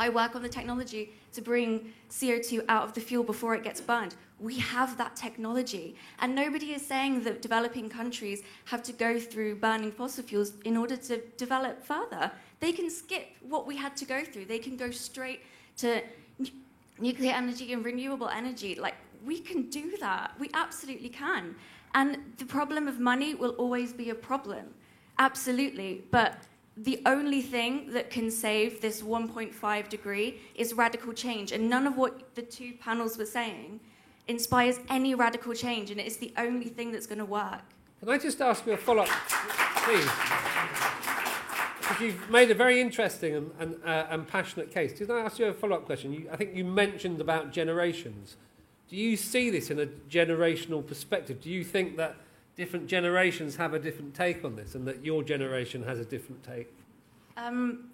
[0.00, 3.82] I work on the technology to bring CO2 out of the fuel before it gets
[3.82, 4.14] burned.
[4.40, 5.94] We have that technology.
[6.20, 10.78] And nobody is saying that developing countries have to go through burning fossil fuels in
[10.78, 12.32] order to develop further.
[12.60, 15.42] They can skip what we had to go through, they can go straight
[15.76, 16.00] to
[16.98, 18.74] nuclear energy and renewable energy.
[18.76, 20.32] Like, we can do that.
[20.40, 21.54] We absolutely can.
[21.94, 24.64] And the problem of money will always be a problem.
[25.18, 26.04] Absolutely.
[26.10, 26.38] But
[26.76, 31.52] the only thing that can save this 1.5 degree is radical change.
[31.52, 33.80] And none of what the two panels were saying
[34.28, 37.62] inspires any radical change, and it is the only thing that's going to work.
[37.98, 40.08] Can I just ask you a follow up, please?
[41.80, 44.92] Because you've made a very interesting and, and, uh, and passionate case.
[44.92, 46.12] Did I ask you a follow up question?
[46.12, 48.36] You, I think you mentioned about generations.
[48.88, 51.40] Do you see this in a generational perspective?
[51.40, 52.16] Do you think that
[52.56, 56.42] different generations have a different take on this and that your generation has a different
[56.42, 56.72] take?
[57.36, 57.90] Um,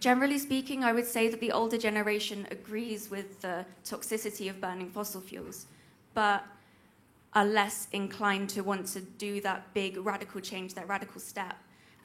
[0.00, 4.90] generally speaking, I would say that the older generation agrees with the toxicity of burning
[4.90, 5.66] fossil fuels,
[6.14, 6.44] but
[7.34, 11.56] are less inclined to want to do that big radical change, that radical step.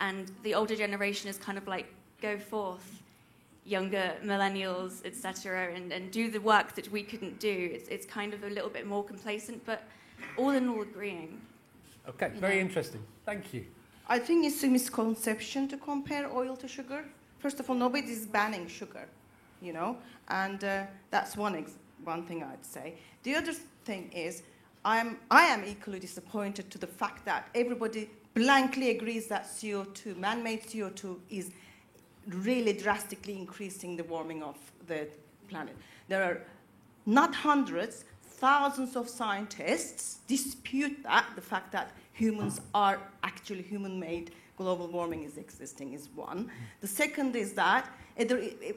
[0.02, 3.02] And the older generation is kind of like, go forth,
[3.66, 7.70] younger millennials, etc., and, and do the work that we couldn't do.
[7.74, 9.84] It's, it's kind of a little bit more complacent, but
[10.38, 11.42] all in all agreeing.
[12.08, 12.62] Okay, very know.
[12.62, 13.02] interesting.
[13.26, 13.66] Thank you.
[14.08, 17.06] I think it's a misconception to compare oil to sugar.
[17.38, 19.08] First of all, nobody is banning sugar,
[19.62, 22.96] you know, and uh, that's one, ex- one thing I'd say.
[23.24, 23.54] The other
[23.86, 24.44] thing is,
[24.84, 30.42] I'm, I am equally disappointed to the fact that everybody blankly agrees that CO2, man
[30.42, 31.52] made CO2, is
[32.28, 35.08] really drastically increasing the warming of the
[35.48, 35.76] planet.
[36.08, 36.42] There are
[37.06, 38.06] not hundreds,
[38.40, 45.24] thousands of scientists dispute that, the fact that humans are actually human made, global warming
[45.24, 46.50] is existing, is one.
[46.82, 47.90] The second is that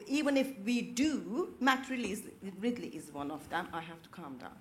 [0.07, 2.23] even if we do, Matt Ridley is,
[2.59, 3.67] Ridley is one of them.
[3.73, 4.57] I have to calm down.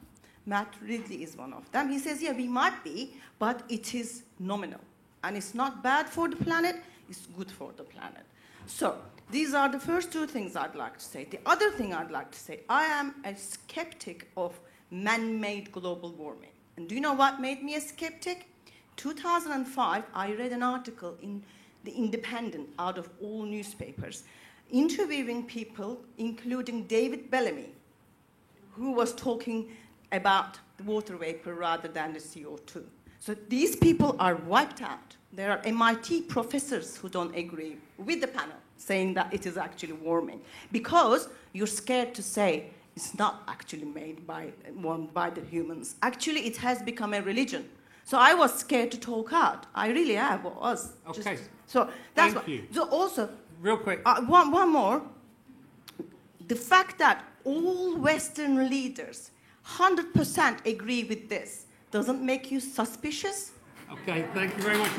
[0.46, 1.88] Matt Ridley is one of them.
[1.90, 4.80] He says, yeah, we might be, but it is nominal.
[5.22, 6.76] And it's not bad for the planet,
[7.08, 8.24] it's good for the planet.
[8.66, 8.98] So,
[9.30, 11.24] these are the first two things I'd like to say.
[11.24, 14.58] The other thing I'd like to say, I am a skeptic of
[14.92, 16.50] man made global warming.
[16.76, 18.48] And do you know what made me a skeptic?
[18.96, 21.42] 2005, I read an article in
[21.84, 24.24] The Independent out of all newspapers
[24.70, 27.70] interviewing people, including David Bellamy,
[28.72, 29.70] who was talking
[30.12, 32.82] about the water vapor rather than the CO2.
[33.18, 35.16] So these people are wiped out.
[35.32, 39.92] There are MIT professors who don't agree with the panel, saying that it is actually
[39.92, 40.40] warming,
[40.72, 44.52] because you're scared to say it's not actually made by,
[45.14, 45.96] by the humans.
[46.02, 47.68] Actually, it has become a religion.
[48.04, 49.66] So I was scared to talk out.
[49.74, 50.92] I really am, was.
[51.08, 51.36] Okay.
[51.36, 52.66] Just, so that's Thank what, you.
[52.72, 54.02] So also, Real quick.
[54.04, 55.02] uh, one, one more.
[56.48, 59.30] The fact that all Western leaders
[59.66, 63.52] 100% agree with this doesn't make you suspicious?
[63.90, 64.90] Okay, thank you very much,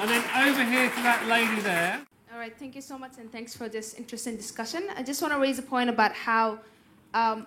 [0.00, 2.00] And then over here to that lady there.
[2.32, 4.88] All right, thank you so much, and thanks for this interesting discussion.
[4.96, 6.58] I just want to raise a point about how,
[7.14, 7.46] um,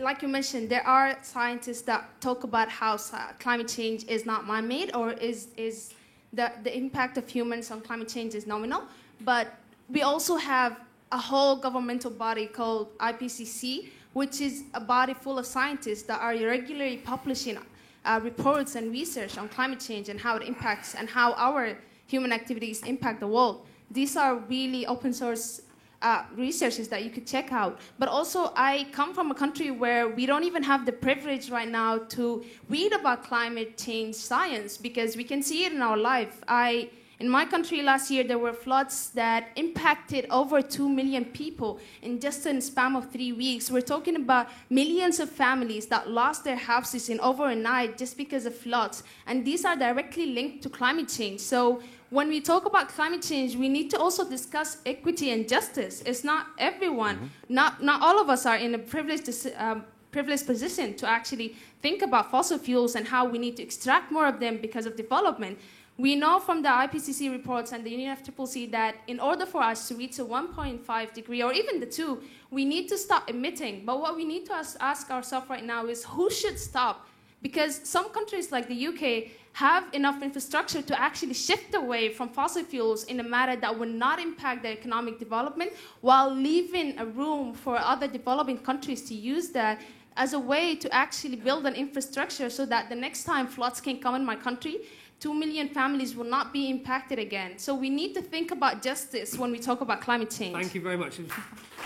[0.00, 2.96] like you mentioned, there are scientists that talk about how
[3.38, 5.94] climate change is not man-made or is is
[6.32, 8.82] the the impact of humans on climate change is nominal.
[9.20, 9.54] But
[9.88, 10.80] we also have
[11.12, 16.34] a whole governmental body called IPCC, which is a body full of scientists that are
[16.34, 17.58] regularly publishing
[18.04, 22.32] uh, reports and research on climate change and how it impacts and how our human
[22.32, 23.66] activities impact the world.
[23.90, 25.60] These are really open source
[26.04, 27.80] uh, researches that you could check out.
[27.98, 31.68] But also, I come from a country where we don't even have the privilege right
[31.68, 36.42] now to read about climate change science because we can see it in our life.
[36.46, 36.90] I
[37.20, 42.20] in my country last year, there were floods that impacted over 2 million people in
[42.20, 43.70] just a span of three weeks.
[43.70, 48.16] We're talking about millions of families that lost their houses in over a night just
[48.16, 49.04] because of floods.
[49.26, 51.40] And these are directly linked to climate change.
[51.40, 56.02] So when we talk about climate change, we need to also discuss equity and justice.
[56.06, 60.94] It's not everyone, not, not all of us are in a privileged um, privileged position
[60.94, 64.58] to actually think about fossil fuels and how we need to extract more of them
[64.66, 65.58] because of development.
[65.96, 69.96] We know from the IPCC reports and the UNFCCC that in order for us to
[69.96, 73.84] reach a 1.5 degree or even the 2, we need to stop emitting.
[73.84, 77.08] But what we need to ask, ask ourselves right now is who should stop?
[77.42, 82.64] Because some countries like the UK have enough infrastructure to actually shift away from fossil
[82.64, 87.54] fuels in a manner that would not impact their economic development while leaving a room
[87.54, 89.80] for other developing countries to use that
[90.16, 93.98] as a way to actually build an infrastructure so that the next time floods can
[93.98, 94.78] come in my country,
[95.20, 97.56] two million families will not be impacted again.
[97.56, 100.54] So we need to think about justice when we talk about climate change.
[100.54, 101.20] Thank you very much.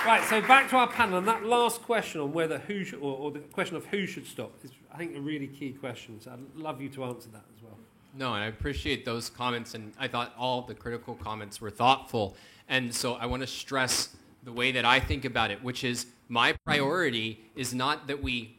[0.07, 3.17] Right, so back to our panel, and that last question on whether who should, or,
[3.17, 6.21] or the question of who should stop is, I think, a really key question.
[6.21, 7.45] So I'd love you to answer that.
[8.19, 12.37] No, and I appreciate those comments, and I thought all the critical comments were thoughtful.
[12.69, 16.07] And so I want to stress the way that I think about it, which is
[16.29, 18.59] my priority is not that we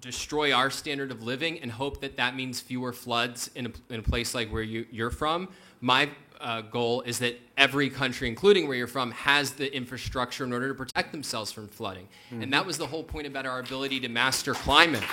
[0.00, 4.00] destroy our standard of living and hope that that means fewer floods in a, in
[4.00, 5.48] a place like where you, you're from.
[5.82, 6.08] My
[6.40, 10.68] uh, goal is that every country, including where you're from, has the infrastructure in order
[10.68, 12.08] to protect themselves from flooding.
[12.42, 15.04] And that was the whole point about our ability to master climate.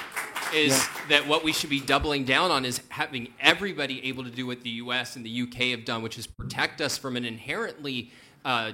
[0.53, 4.45] Is that what we should be doubling down on is having everybody able to do
[4.45, 5.15] what the U.S.
[5.15, 8.11] and the UK have done, which is protect us from an inherently
[8.43, 8.73] uh,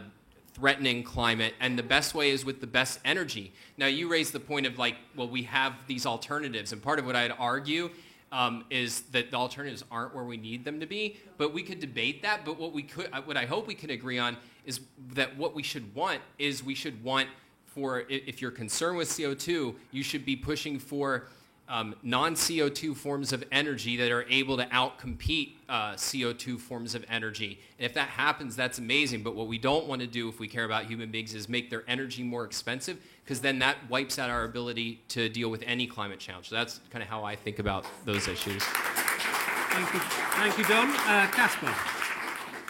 [0.54, 3.54] threatening climate, and the best way is with the best energy.
[3.78, 7.06] Now, you raised the point of like, well, we have these alternatives, and part of
[7.06, 7.92] what I'd argue
[8.32, 11.18] um, is that the alternatives aren't where we need them to be.
[11.38, 12.44] But we could debate that.
[12.44, 14.82] But what we could, uh, what I hope we can agree on is
[15.14, 17.30] that what we should want is we should want
[17.66, 21.28] for if you're concerned with CO2, you should be pushing for
[21.70, 27.60] um, non-CO2 forms of energy that are able to outcompete uh, CO2 forms of energy.
[27.78, 29.24] And if that happens, that's amazing.
[29.24, 31.70] But what we don't want to do if we care about human beings is make
[31.70, 35.88] their energy more expensive, because then that wipes out our ability to deal with any
[35.88, 36.50] climate challenge.
[36.50, 38.64] So that's kind of how I think about those issues.
[38.64, 40.90] Thank you, thank you, Don.
[40.90, 41.74] Uh, Caspar.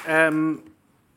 [0.08, 0.64] Um,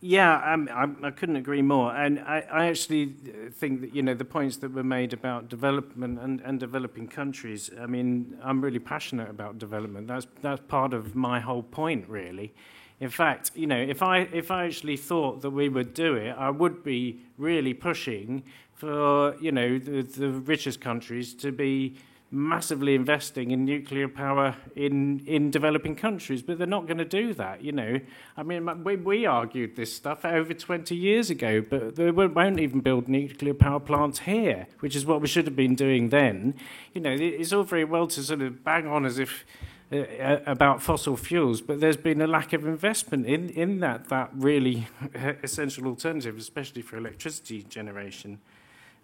[0.00, 1.94] yeah, I, I couldn't agree more.
[1.94, 5.48] And I, I actually uh, think that, you know, the points that were made about
[5.48, 10.08] development and, and developing countries, I mean, I'm really passionate about development.
[10.08, 12.54] That's, that's part of my whole point, really.
[12.98, 16.34] In fact, you know, if I, if I actually thought that we would do it,
[16.36, 18.42] I would be really pushing
[18.74, 21.96] for, you know, the, the richest countries to be
[22.32, 27.34] massively investing in nuclear power in, in developing countries, but they're not going to do
[27.34, 27.98] that, you know.
[28.36, 32.80] I mean, we, we argued this stuff over 20 years ago, but they won't even
[32.80, 36.54] build nuclear power plants here, which is what we should have been doing then.
[36.94, 39.44] You know, it's all very well to sort of bang on as if
[39.92, 44.08] uh, uh, about fossil fuels, but there's been a lack of investment in, in that,
[44.08, 44.86] that really
[45.42, 48.38] essential alternative, especially for electricity generation.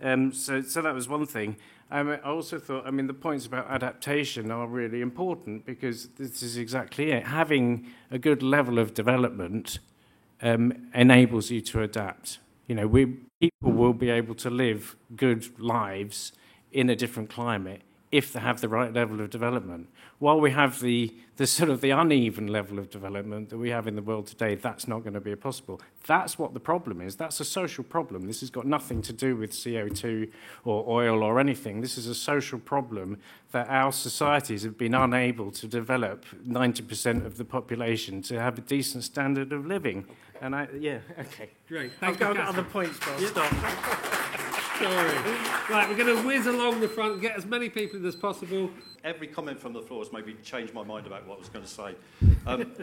[0.01, 1.57] Um, so, so that was one thing.
[1.91, 6.43] Um, I also thought, I mean, the points about adaptation are really important because this
[6.43, 7.27] is exactly it.
[7.27, 9.79] Having a good level of development
[10.43, 12.39] um, enables you to adapt.
[12.67, 16.33] You know, we people will be able to live good lives
[16.73, 19.89] in a different climate if they have the right level of development.
[20.19, 23.87] While we have the, the sort of the uneven level of development that we have
[23.87, 25.81] in the world today, that's not going to be possible.
[26.07, 27.17] That's what the problem is.
[27.17, 28.27] That's a social problem.
[28.27, 30.31] This has got nothing to do with CO2
[30.65, 31.83] or oil or anything.
[31.83, 33.19] This is a social problem
[33.53, 38.63] that our societies have been unable to develop 90% of the population to have a
[38.63, 40.07] decent standard of living.
[40.41, 41.51] And I, yeah, okay.
[41.69, 41.93] Great.
[42.01, 44.33] I've Thank you, got other points, but I'll stop.
[44.79, 45.19] Sorry.
[45.71, 48.71] Right, we're going to whiz along the front, get as many people in as possible.
[49.05, 51.65] Every comment from the floor has maybe changed my mind about what I was going
[51.65, 51.95] to say.
[52.47, 52.77] Um,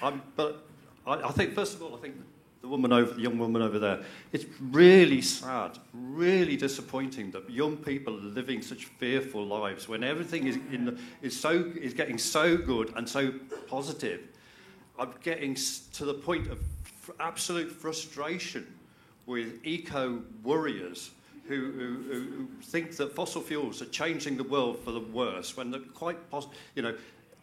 [0.00, 0.64] I'm, but
[1.04, 2.14] I, I think, first of all, I think
[2.60, 7.76] the woman over, the young woman over there, it's really sad, really disappointing that young
[7.78, 12.16] people are living such fearful lives when everything is, in, the- is, so, is getting
[12.16, 13.32] so good and so
[13.66, 14.20] positive.
[15.00, 15.56] I'm getting
[15.94, 18.72] to the point of fr- absolute frustration
[19.26, 21.10] with eco warriors
[21.48, 25.70] who, who, who think that fossil fuels are changing the world for the worse when
[25.70, 26.54] they're quite possible.
[26.74, 26.94] You know,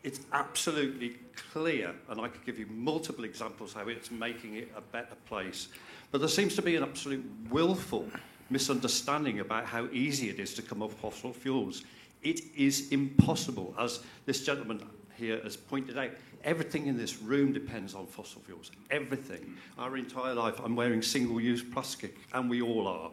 [0.03, 1.17] it's absolutely
[1.51, 5.69] clear, and I could give you multiple examples how it's making it a better place.
[6.11, 8.07] But there seems to be an absolute willful
[8.51, 11.83] misunderstanding about how easy it is to come off fossil fuels.
[12.21, 14.81] It is impossible, as this gentleman
[15.17, 16.11] here has pointed out.
[16.43, 18.71] Everything in this room depends on fossil fuels.
[18.91, 19.55] Everything.
[19.79, 23.09] Our entire life, I'm wearing single use plastic, and we all are.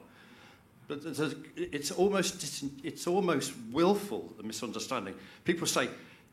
[0.93, 1.19] But
[1.57, 5.15] it's almost, it's almost willful, the misunderstanding.
[5.45, 5.89] People say,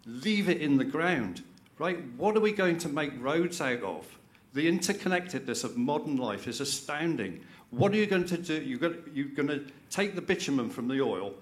[0.06, 1.44] leave it in the ground,
[1.78, 2.04] right?
[2.18, 4.06] What are we going to make roads out of?
[4.54, 7.40] The interconnectedness of modern life is astounding.
[7.70, 8.62] What are you going to do?
[8.62, 11.36] You're going to, you're going to take the bitumen from the oil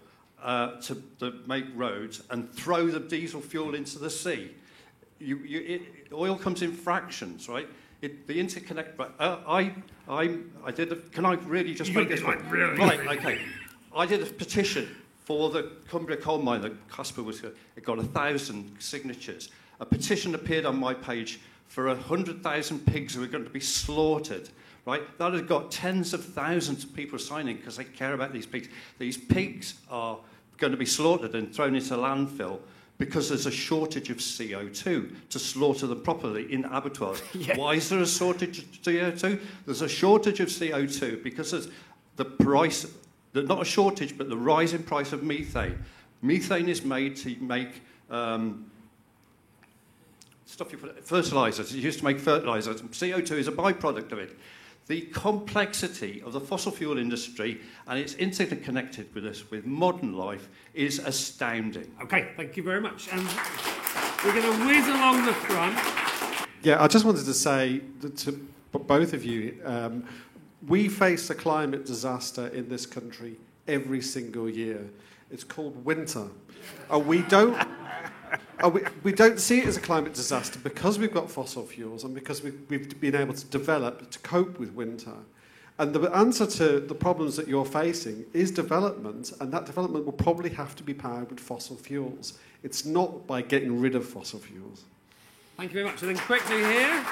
[0.43, 4.51] uh, to, to make roads and throw the diesel fuel into the sea.
[5.17, 7.67] You, you, it, oil comes in fractions, right?
[8.01, 8.95] It, the interconnect.
[8.95, 9.73] But uh, I,
[10.07, 10.91] I, I did.
[10.91, 12.99] A, can I really just You make this like really Right.
[13.17, 13.39] Okay.
[13.95, 14.95] I did a petition
[15.25, 17.43] for the Cumbria coal mine that Caspar was.
[17.43, 19.49] It got a thousand signatures.
[19.79, 23.49] A petition appeared on my page for a hundred thousand pigs who were going to
[23.49, 24.49] be slaughtered.
[24.85, 25.01] Right.
[25.17, 28.69] That has got tens of thousands of people signing because they care about these pigs.
[28.99, 30.17] These pigs are
[30.57, 32.59] going to be slaughtered and thrown into landfill
[32.97, 37.19] because there's a shortage of CO2 to slaughter them properly in abattoirs.
[37.55, 39.39] Why is there a shortage of CO2?
[39.65, 41.69] There's a shortage of CO2 because there's
[42.15, 42.87] the price,
[43.33, 45.77] the, not a shortage, but the rising price of methane.
[46.23, 48.71] Methane is made to make um,
[50.45, 51.67] stuff you put, fertilizers.
[51.67, 52.81] It's used to make fertilizers.
[52.81, 54.35] CO2 is a byproduct of it.
[54.87, 60.47] The complexity of the fossil fuel industry and its interconnected with us, with modern life,
[60.73, 61.91] is astounding.
[62.03, 63.09] Okay, thank you very much.
[63.11, 63.21] And
[64.23, 65.77] we're going to whiz along the front.
[66.63, 70.05] Yeah, I just wanted to say that to both of you, um,
[70.67, 73.35] we face a climate disaster in this country
[73.67, 74.89] every single year.
[75.31, 76.27] It's called winter.
[76.91, 77.57] Uh, we don't.
[78.63, 82.03] Uh, we, we don't see it as a climate disaster because we've got fossil fuels
[82.03, 85.13] and because we've, we've been able to develop to cope with winter.
[85.79, 90.13] And the answer to the problems that you're facing is development, and that development will
[90.13, 92.39] probably have to be powered with fossil fuels.
[92.63, 94.85] It's not by getting rid of fossil fuels.
[95.55, 96.01] Thank you very much.
[96.01, 97.05] And then quickly here.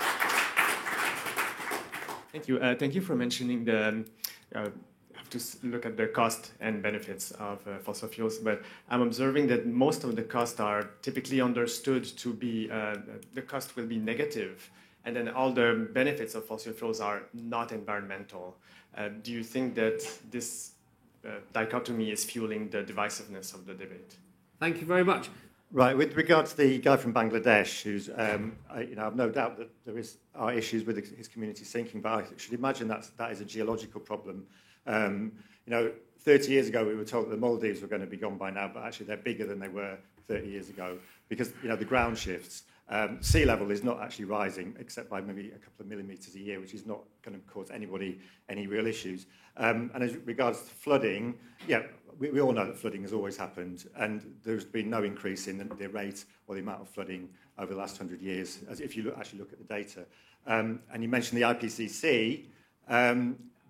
[2.32, 2.58] Thank you.
[2.58, 3.88] Uh, thank you for mentioning the.
[3.88, 4.06] Um,
[4.54, 4.74] uh, have
[5.36, 9.66] to look at the cost and benefits of uh, fossil fuels, but I'm observing that
[9.68, 12.96] most of the costs are typically understood to be uh,
[13.34, 14.70] the cost will be negative,
[15.06, 18.56] and then all the benefits of fossil fuels are not environmental.
[18.98, 20.72] Uh, do you think that this
[21.26, 24.16] uh, dichotomy is fueling the divisiveness of the debate?
[24.60, 25.30] Thank you very much.
[25.72, 29.30] Right, with regard to the guy from Bangladesh, who's, um, I, you know, I've no
[29.30, 33.10] doubt that there is are issues with his community sinking, but I should imagine that
[33.18, 34.46] that is a geological problem.
[34.86, 35.32] Um,
[35.66, 38.18] you know, 30 years ago we were told that the Maldives were going to be
[38.18, 40.98] gone by now, but actually they're bigger than they were 30 years ago
[41.30, 42.64] because you know the ground shifts.
[42.88, 46.40] Um, sea level is not actually rising except by maybe a couple of millimetres a
[46.40, 49.26] year, which is not going to cause anybody any real issues.
[49.58, 51.36] Um, and as regards to flooding,
[51.68, 51.84] yeah,
[52.20, 55.58] we, we all know that flooding has always happened, and there's been no increase in
[55.58, 58.96] the, the rate or the amount of flooding over the last hundred years, as if
[58.96, 60.06] you look, actually look at the data.
[60.46, 62.46] Um, and you mentioned the IPCC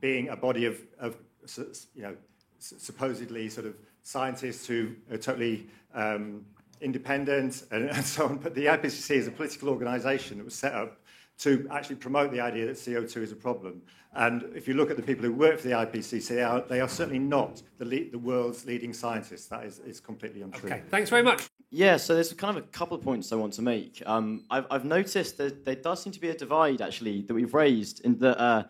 [0.05, 2.15] being a body of, of s- s- you know,
[2.59, 6.45] supposedly sort of scientists who are totally um,
[6.79, 8.37] independent and, and so on.
[8.37, 10.99] But the IPCC is a political organisation that was set up
[11.39, 13.81] to actually promote the idea that CO2 is a problem.
[14.13, 16.79] And if you look at the people who work for the IPCC, they are, they
[16.79, 19.47] are certainly not the, le- the world's leading scientists.
[19.47, 20.69] That is, is completely untrue.
[20.69, 21.49] Okay, thanks very much.
[21.71, 24.01] Yeah, so there's kind of a couple of points I want to make.
[24.05, 27.53] Um, I've, I've noticed that there does seem to be a divide, actually, that we've
[27.55, 28.05] raised.
[28.05, 28.63] In that uh,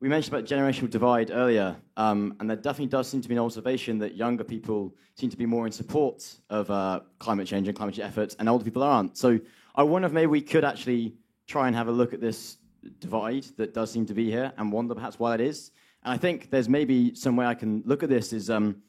[0.00, 3.40] we mentioned about generational divide earlier, um, and there definitely does seem to be an
[3.40, 7.76] observation that younger people seem to be more in support of uh, climate change and
[7.76, 9.16] climate change efforts, and older people aren't.
[9.16, 9.40] So
[9.74, 11.14] I wonder if maybe we could actually
[11.46, 12.58] try and have a look at this
[13.00, 15.72] divide that does seem to be here, and wonder perhaps why that is.
[16.04, 18.50] And I think there's maybe some way I can look at this is.
[18.50, 18.82] Um,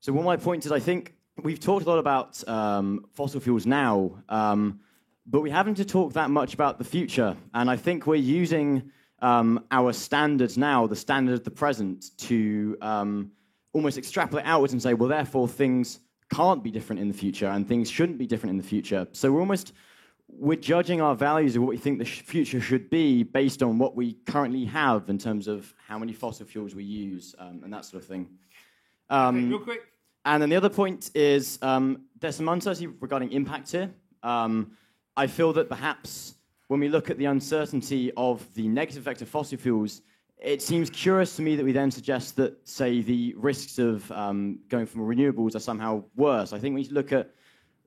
[0.00, 3.40] so one of my points is I think we've talked a lot about um, fossil
[3.40, 4.80] fuels now, um,
[5.26, 7.36] but we haven't to talk that much about the future.
[7.52, 8.90] And I think we're using
[9.20, 13.30] um, our standards now, the standard of the present, to um,
[13.72, 16.00] almost extrapolate outwards and say, well, therefore things
[16.32, 19.06] can't be different in the future and things shouldn't be different in the future.
[19.12, 19.72] So we're almost
[20.28, 23.78] we're judging our values of what we think the sh- future should be based on
[23.78, 27.72] what we currently have in terms of how many fossil fuels we use um, and
[27.72, 28.28] that sort of thing.
[29.08, 29.82] Um, Okay, real quick.
[30.24, 33.90] and then the other point is um, there's some uncertainty regarding impact here.
[34.24, 34.72] Um,
[35.16, 36.34] I feel that perhaps
[36.68, 40.02] when we look at the uncertainty of the negative effect of fossil fuels,
[40.38, 44.58] it seems curious to me that we then suggest that, say, the risks of um,
[44.68, 46.52] going from renewables are somehow worse.
[46.52, 47.30] I think we need to look at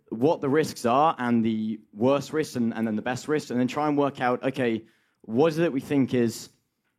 [0.09, 3.59] what the risks are and the worst risks and, and then the best risks, and
[3.59, 4.83] then try and work out, okay,
[5.21, 6.49] what is it that we think is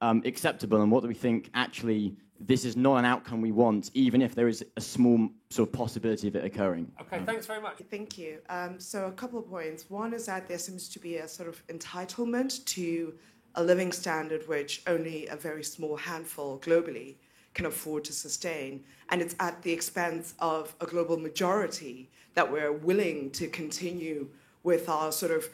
[0.01, 3.91] um, acceptable and what do we think actually this is not an outcome we want,
[3.93, 6.91] even if there is a small sort of possibility of it occurring.
[7.01, 7.83] Okay, thanks very much.
[7.91, 8.39] Thank you.
[8.49, 9.91] Um, so, a couple of points.
[9.91, 13.15] One is that there seems to be a sort of entitlement to
[13.57, 17.17] a living standard which only a very small handful globally
[17.53, 18.85] can afford to sustain.
[19.11, 24.29] And it's at the expense of a global majority that we're willing to continue
[24.63, 25.49] with our sort of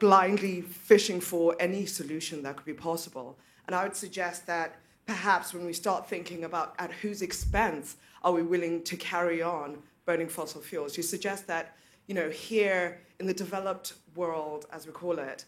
[0.00, 3.38] blindly fishing for any solution that could be possible.
[3.66, 4.76] And I would suggest that
[5.10, 9.76] perhaps when we start thinking about at whose expense are we willing to carry on
[10.04, 11.74] burning fossil fuels, you suggest that,
[12.06, 15.46] you know, here in the developed world, as we call it,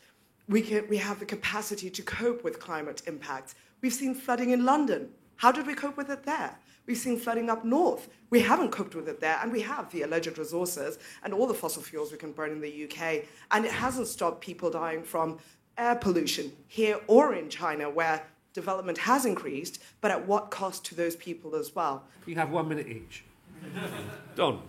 [0.48, 3.54] we, can, we have the capacity to cope with climate impacts.
[3.82, 5.10] We've seen flooding in London.
[5.36, 6.58] How did we cope with it there?
[6.88, 8.08] We've seen flooding up north.
[8.30, 11.54] We haven't coped with it there, and we have the alleged resources and all the
[11.54, 13.26] fossil fuels we can burn in the UK.
[13.52, 15.38] And it hasn't stopped people dying from
[15.78, 20.94] air pollution here or in China, where development has increased, but at what cost to
[20.94, 22.04] those people as well?
[22.26, 23.24] You have one minute each.
[24.34, 24.62] Don.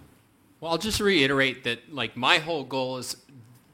[0.59, 3.17] Well, I'll just reiterate that like my whole goal is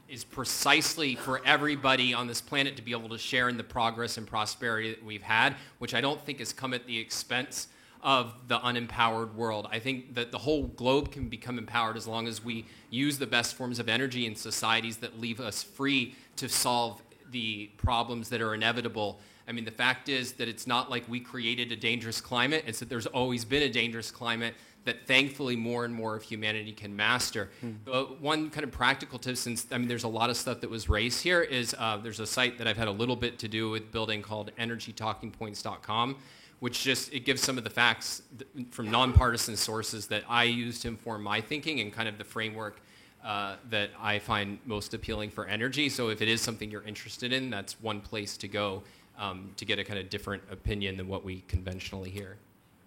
[0.08, 4.18] is precisely for everybody on this planet to be able to share in the progress
[4.18, 7.68] and prosperity that we've had, which I don't think has come at the expense
[8.02, 9.68] of the unempowered world.
[9.72, 13.28] I think that the whole globe can become empowered as long as we use the
[13.28, 18.42] best forms of energy in societies that leave us free to solve the problems that
[18.42, 19.20] are inevitable.
[19.50, 22.80] I mean, the fact is that it's not like we created a dangerous climate, it's
[22.80, 24.54] that there's always been a dangerous climate
[24.86, 27.50] that thankfully more and more of humanity can master.
[27.84, 30.70] But one kind of practical tip, since I mean, there's a lot of stuff that
[30.70, 33.48] was raised here, is uh, there's a site that I've had a little bit to
[33.48, 36.18] do with building called EnergyTalkingPoints.com,
[36.60, 40.80] which just it gives some of the facts th- from nonpartisan sources that I use
[40.82, 42.82] to inform my thinking and kind of the framework
[43.24, 45.90] uh, that I find most appealing for energy.
[45.90, 48.84] So if it is something you're interested in, that's one place to go
[49.20, 52.38] um, to get a kind of different opinion than what we conventionally hear.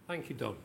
[0.09, 0.57] Thank you, Don.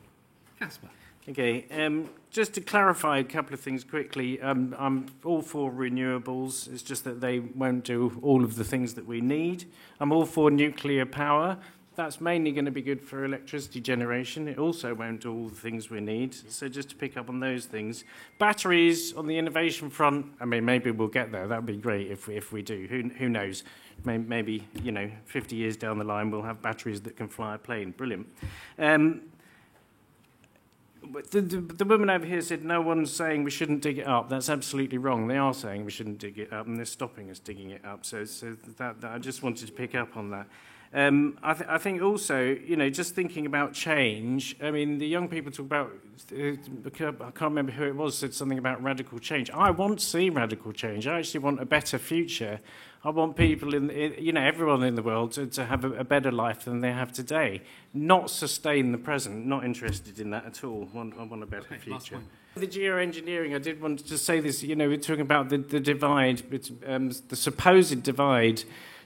[0.58, 0.88] Caspar.
[1.30, 6.72] Okay, um, just to clarify a couple of things quickly, um, I'm all for renewables.
[6.72, 9.66] It's just that they won't do all of the things that we need.
[10.00, 11.58] I'm all for nuclear power.
[11.98, 14.48] That's mainly going to be good for electricity generation.
[14.48, 16.36] It also won't do all the things we need.
[16.36, 18.04] So just to pick up on those things,
[18.38, 20.28] batteries on the innovation front.
[20.40, 21.48] I mean, maybe we'll get there.
[21.48, 22.86] That would be great if if we do.
[22.88, 23.64] Who who knows?
[24.06, 27.58] Maybe you know, 50 years down the line, we'll have batteries that can fly a
[27.58, 27.90] plane.
[27.98, 28.28] Brilliant.
[28.78, 29.24] Um,
[31.32, 34.30] the, the, the woman over here said no one's saying we shouldn't dig it up.
[34.30, 35.28] That's absolutely wrong.
[35.28, 38.06] They are saying we shouldn't dig it up, and they're stopping us digging it up.
[38.06, 40.48] So, so that, that I just wanted to pick up on that.
[40.98, 44.56] Um, I, th- I think also, you know, just thinking about change.
[44.60, 45.92] I mean, the young people talk about.
[46.36, 46.54] Uh,
[46.96, 49.52] I can't remember who it was said something about radical change.
[49.52, 51.06] I want to see radical change.
[51.06, 52.60] I actually want a better future.
[53.04, 55.92] I want people in, in you know, everyone in the world to, to have a,
[56.00, 57.62] a better life than they have today.
[57.94, 59.46] Not sustain the present.
[59.46, 60.90] Not interested in that at all.
[60.92, 62.22] Want, I want a better Okay, future.
[62.56, 65.80] The geoengineering, I did want to say this, you know, we're talking about the, the
[65.80, 66.42] divide,
[66.88, 68.64] um, the supposed divide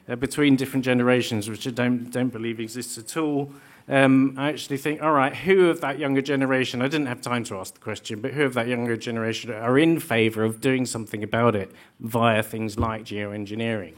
[0.07, 3.51] uh, between different generations, which I don't, don't believe exists at all.
[3.87, 7.43] Um, I actually think, all right, who of that younger generation, I didn't have time
[7.45, 10.85] to ask the question, but who of that younger generation are in favour of doing
[10.85, 13.95] something about it via things like geoengineering?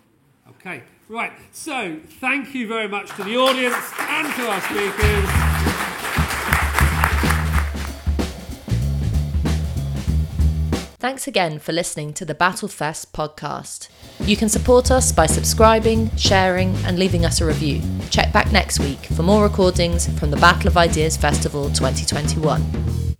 [0.50, 5.73] Okay, Right, so thank you very much to the audience and to our speakers.
[11.04, 13.90] Thanks again for listening to the Battlefest podcast.
[14.22, 17.82] You can support us by subscribing, sharing, and leaving us a review.
[18.10, 23.18] Check back next week for more recordings from the Battle of Ideas Festival 2021.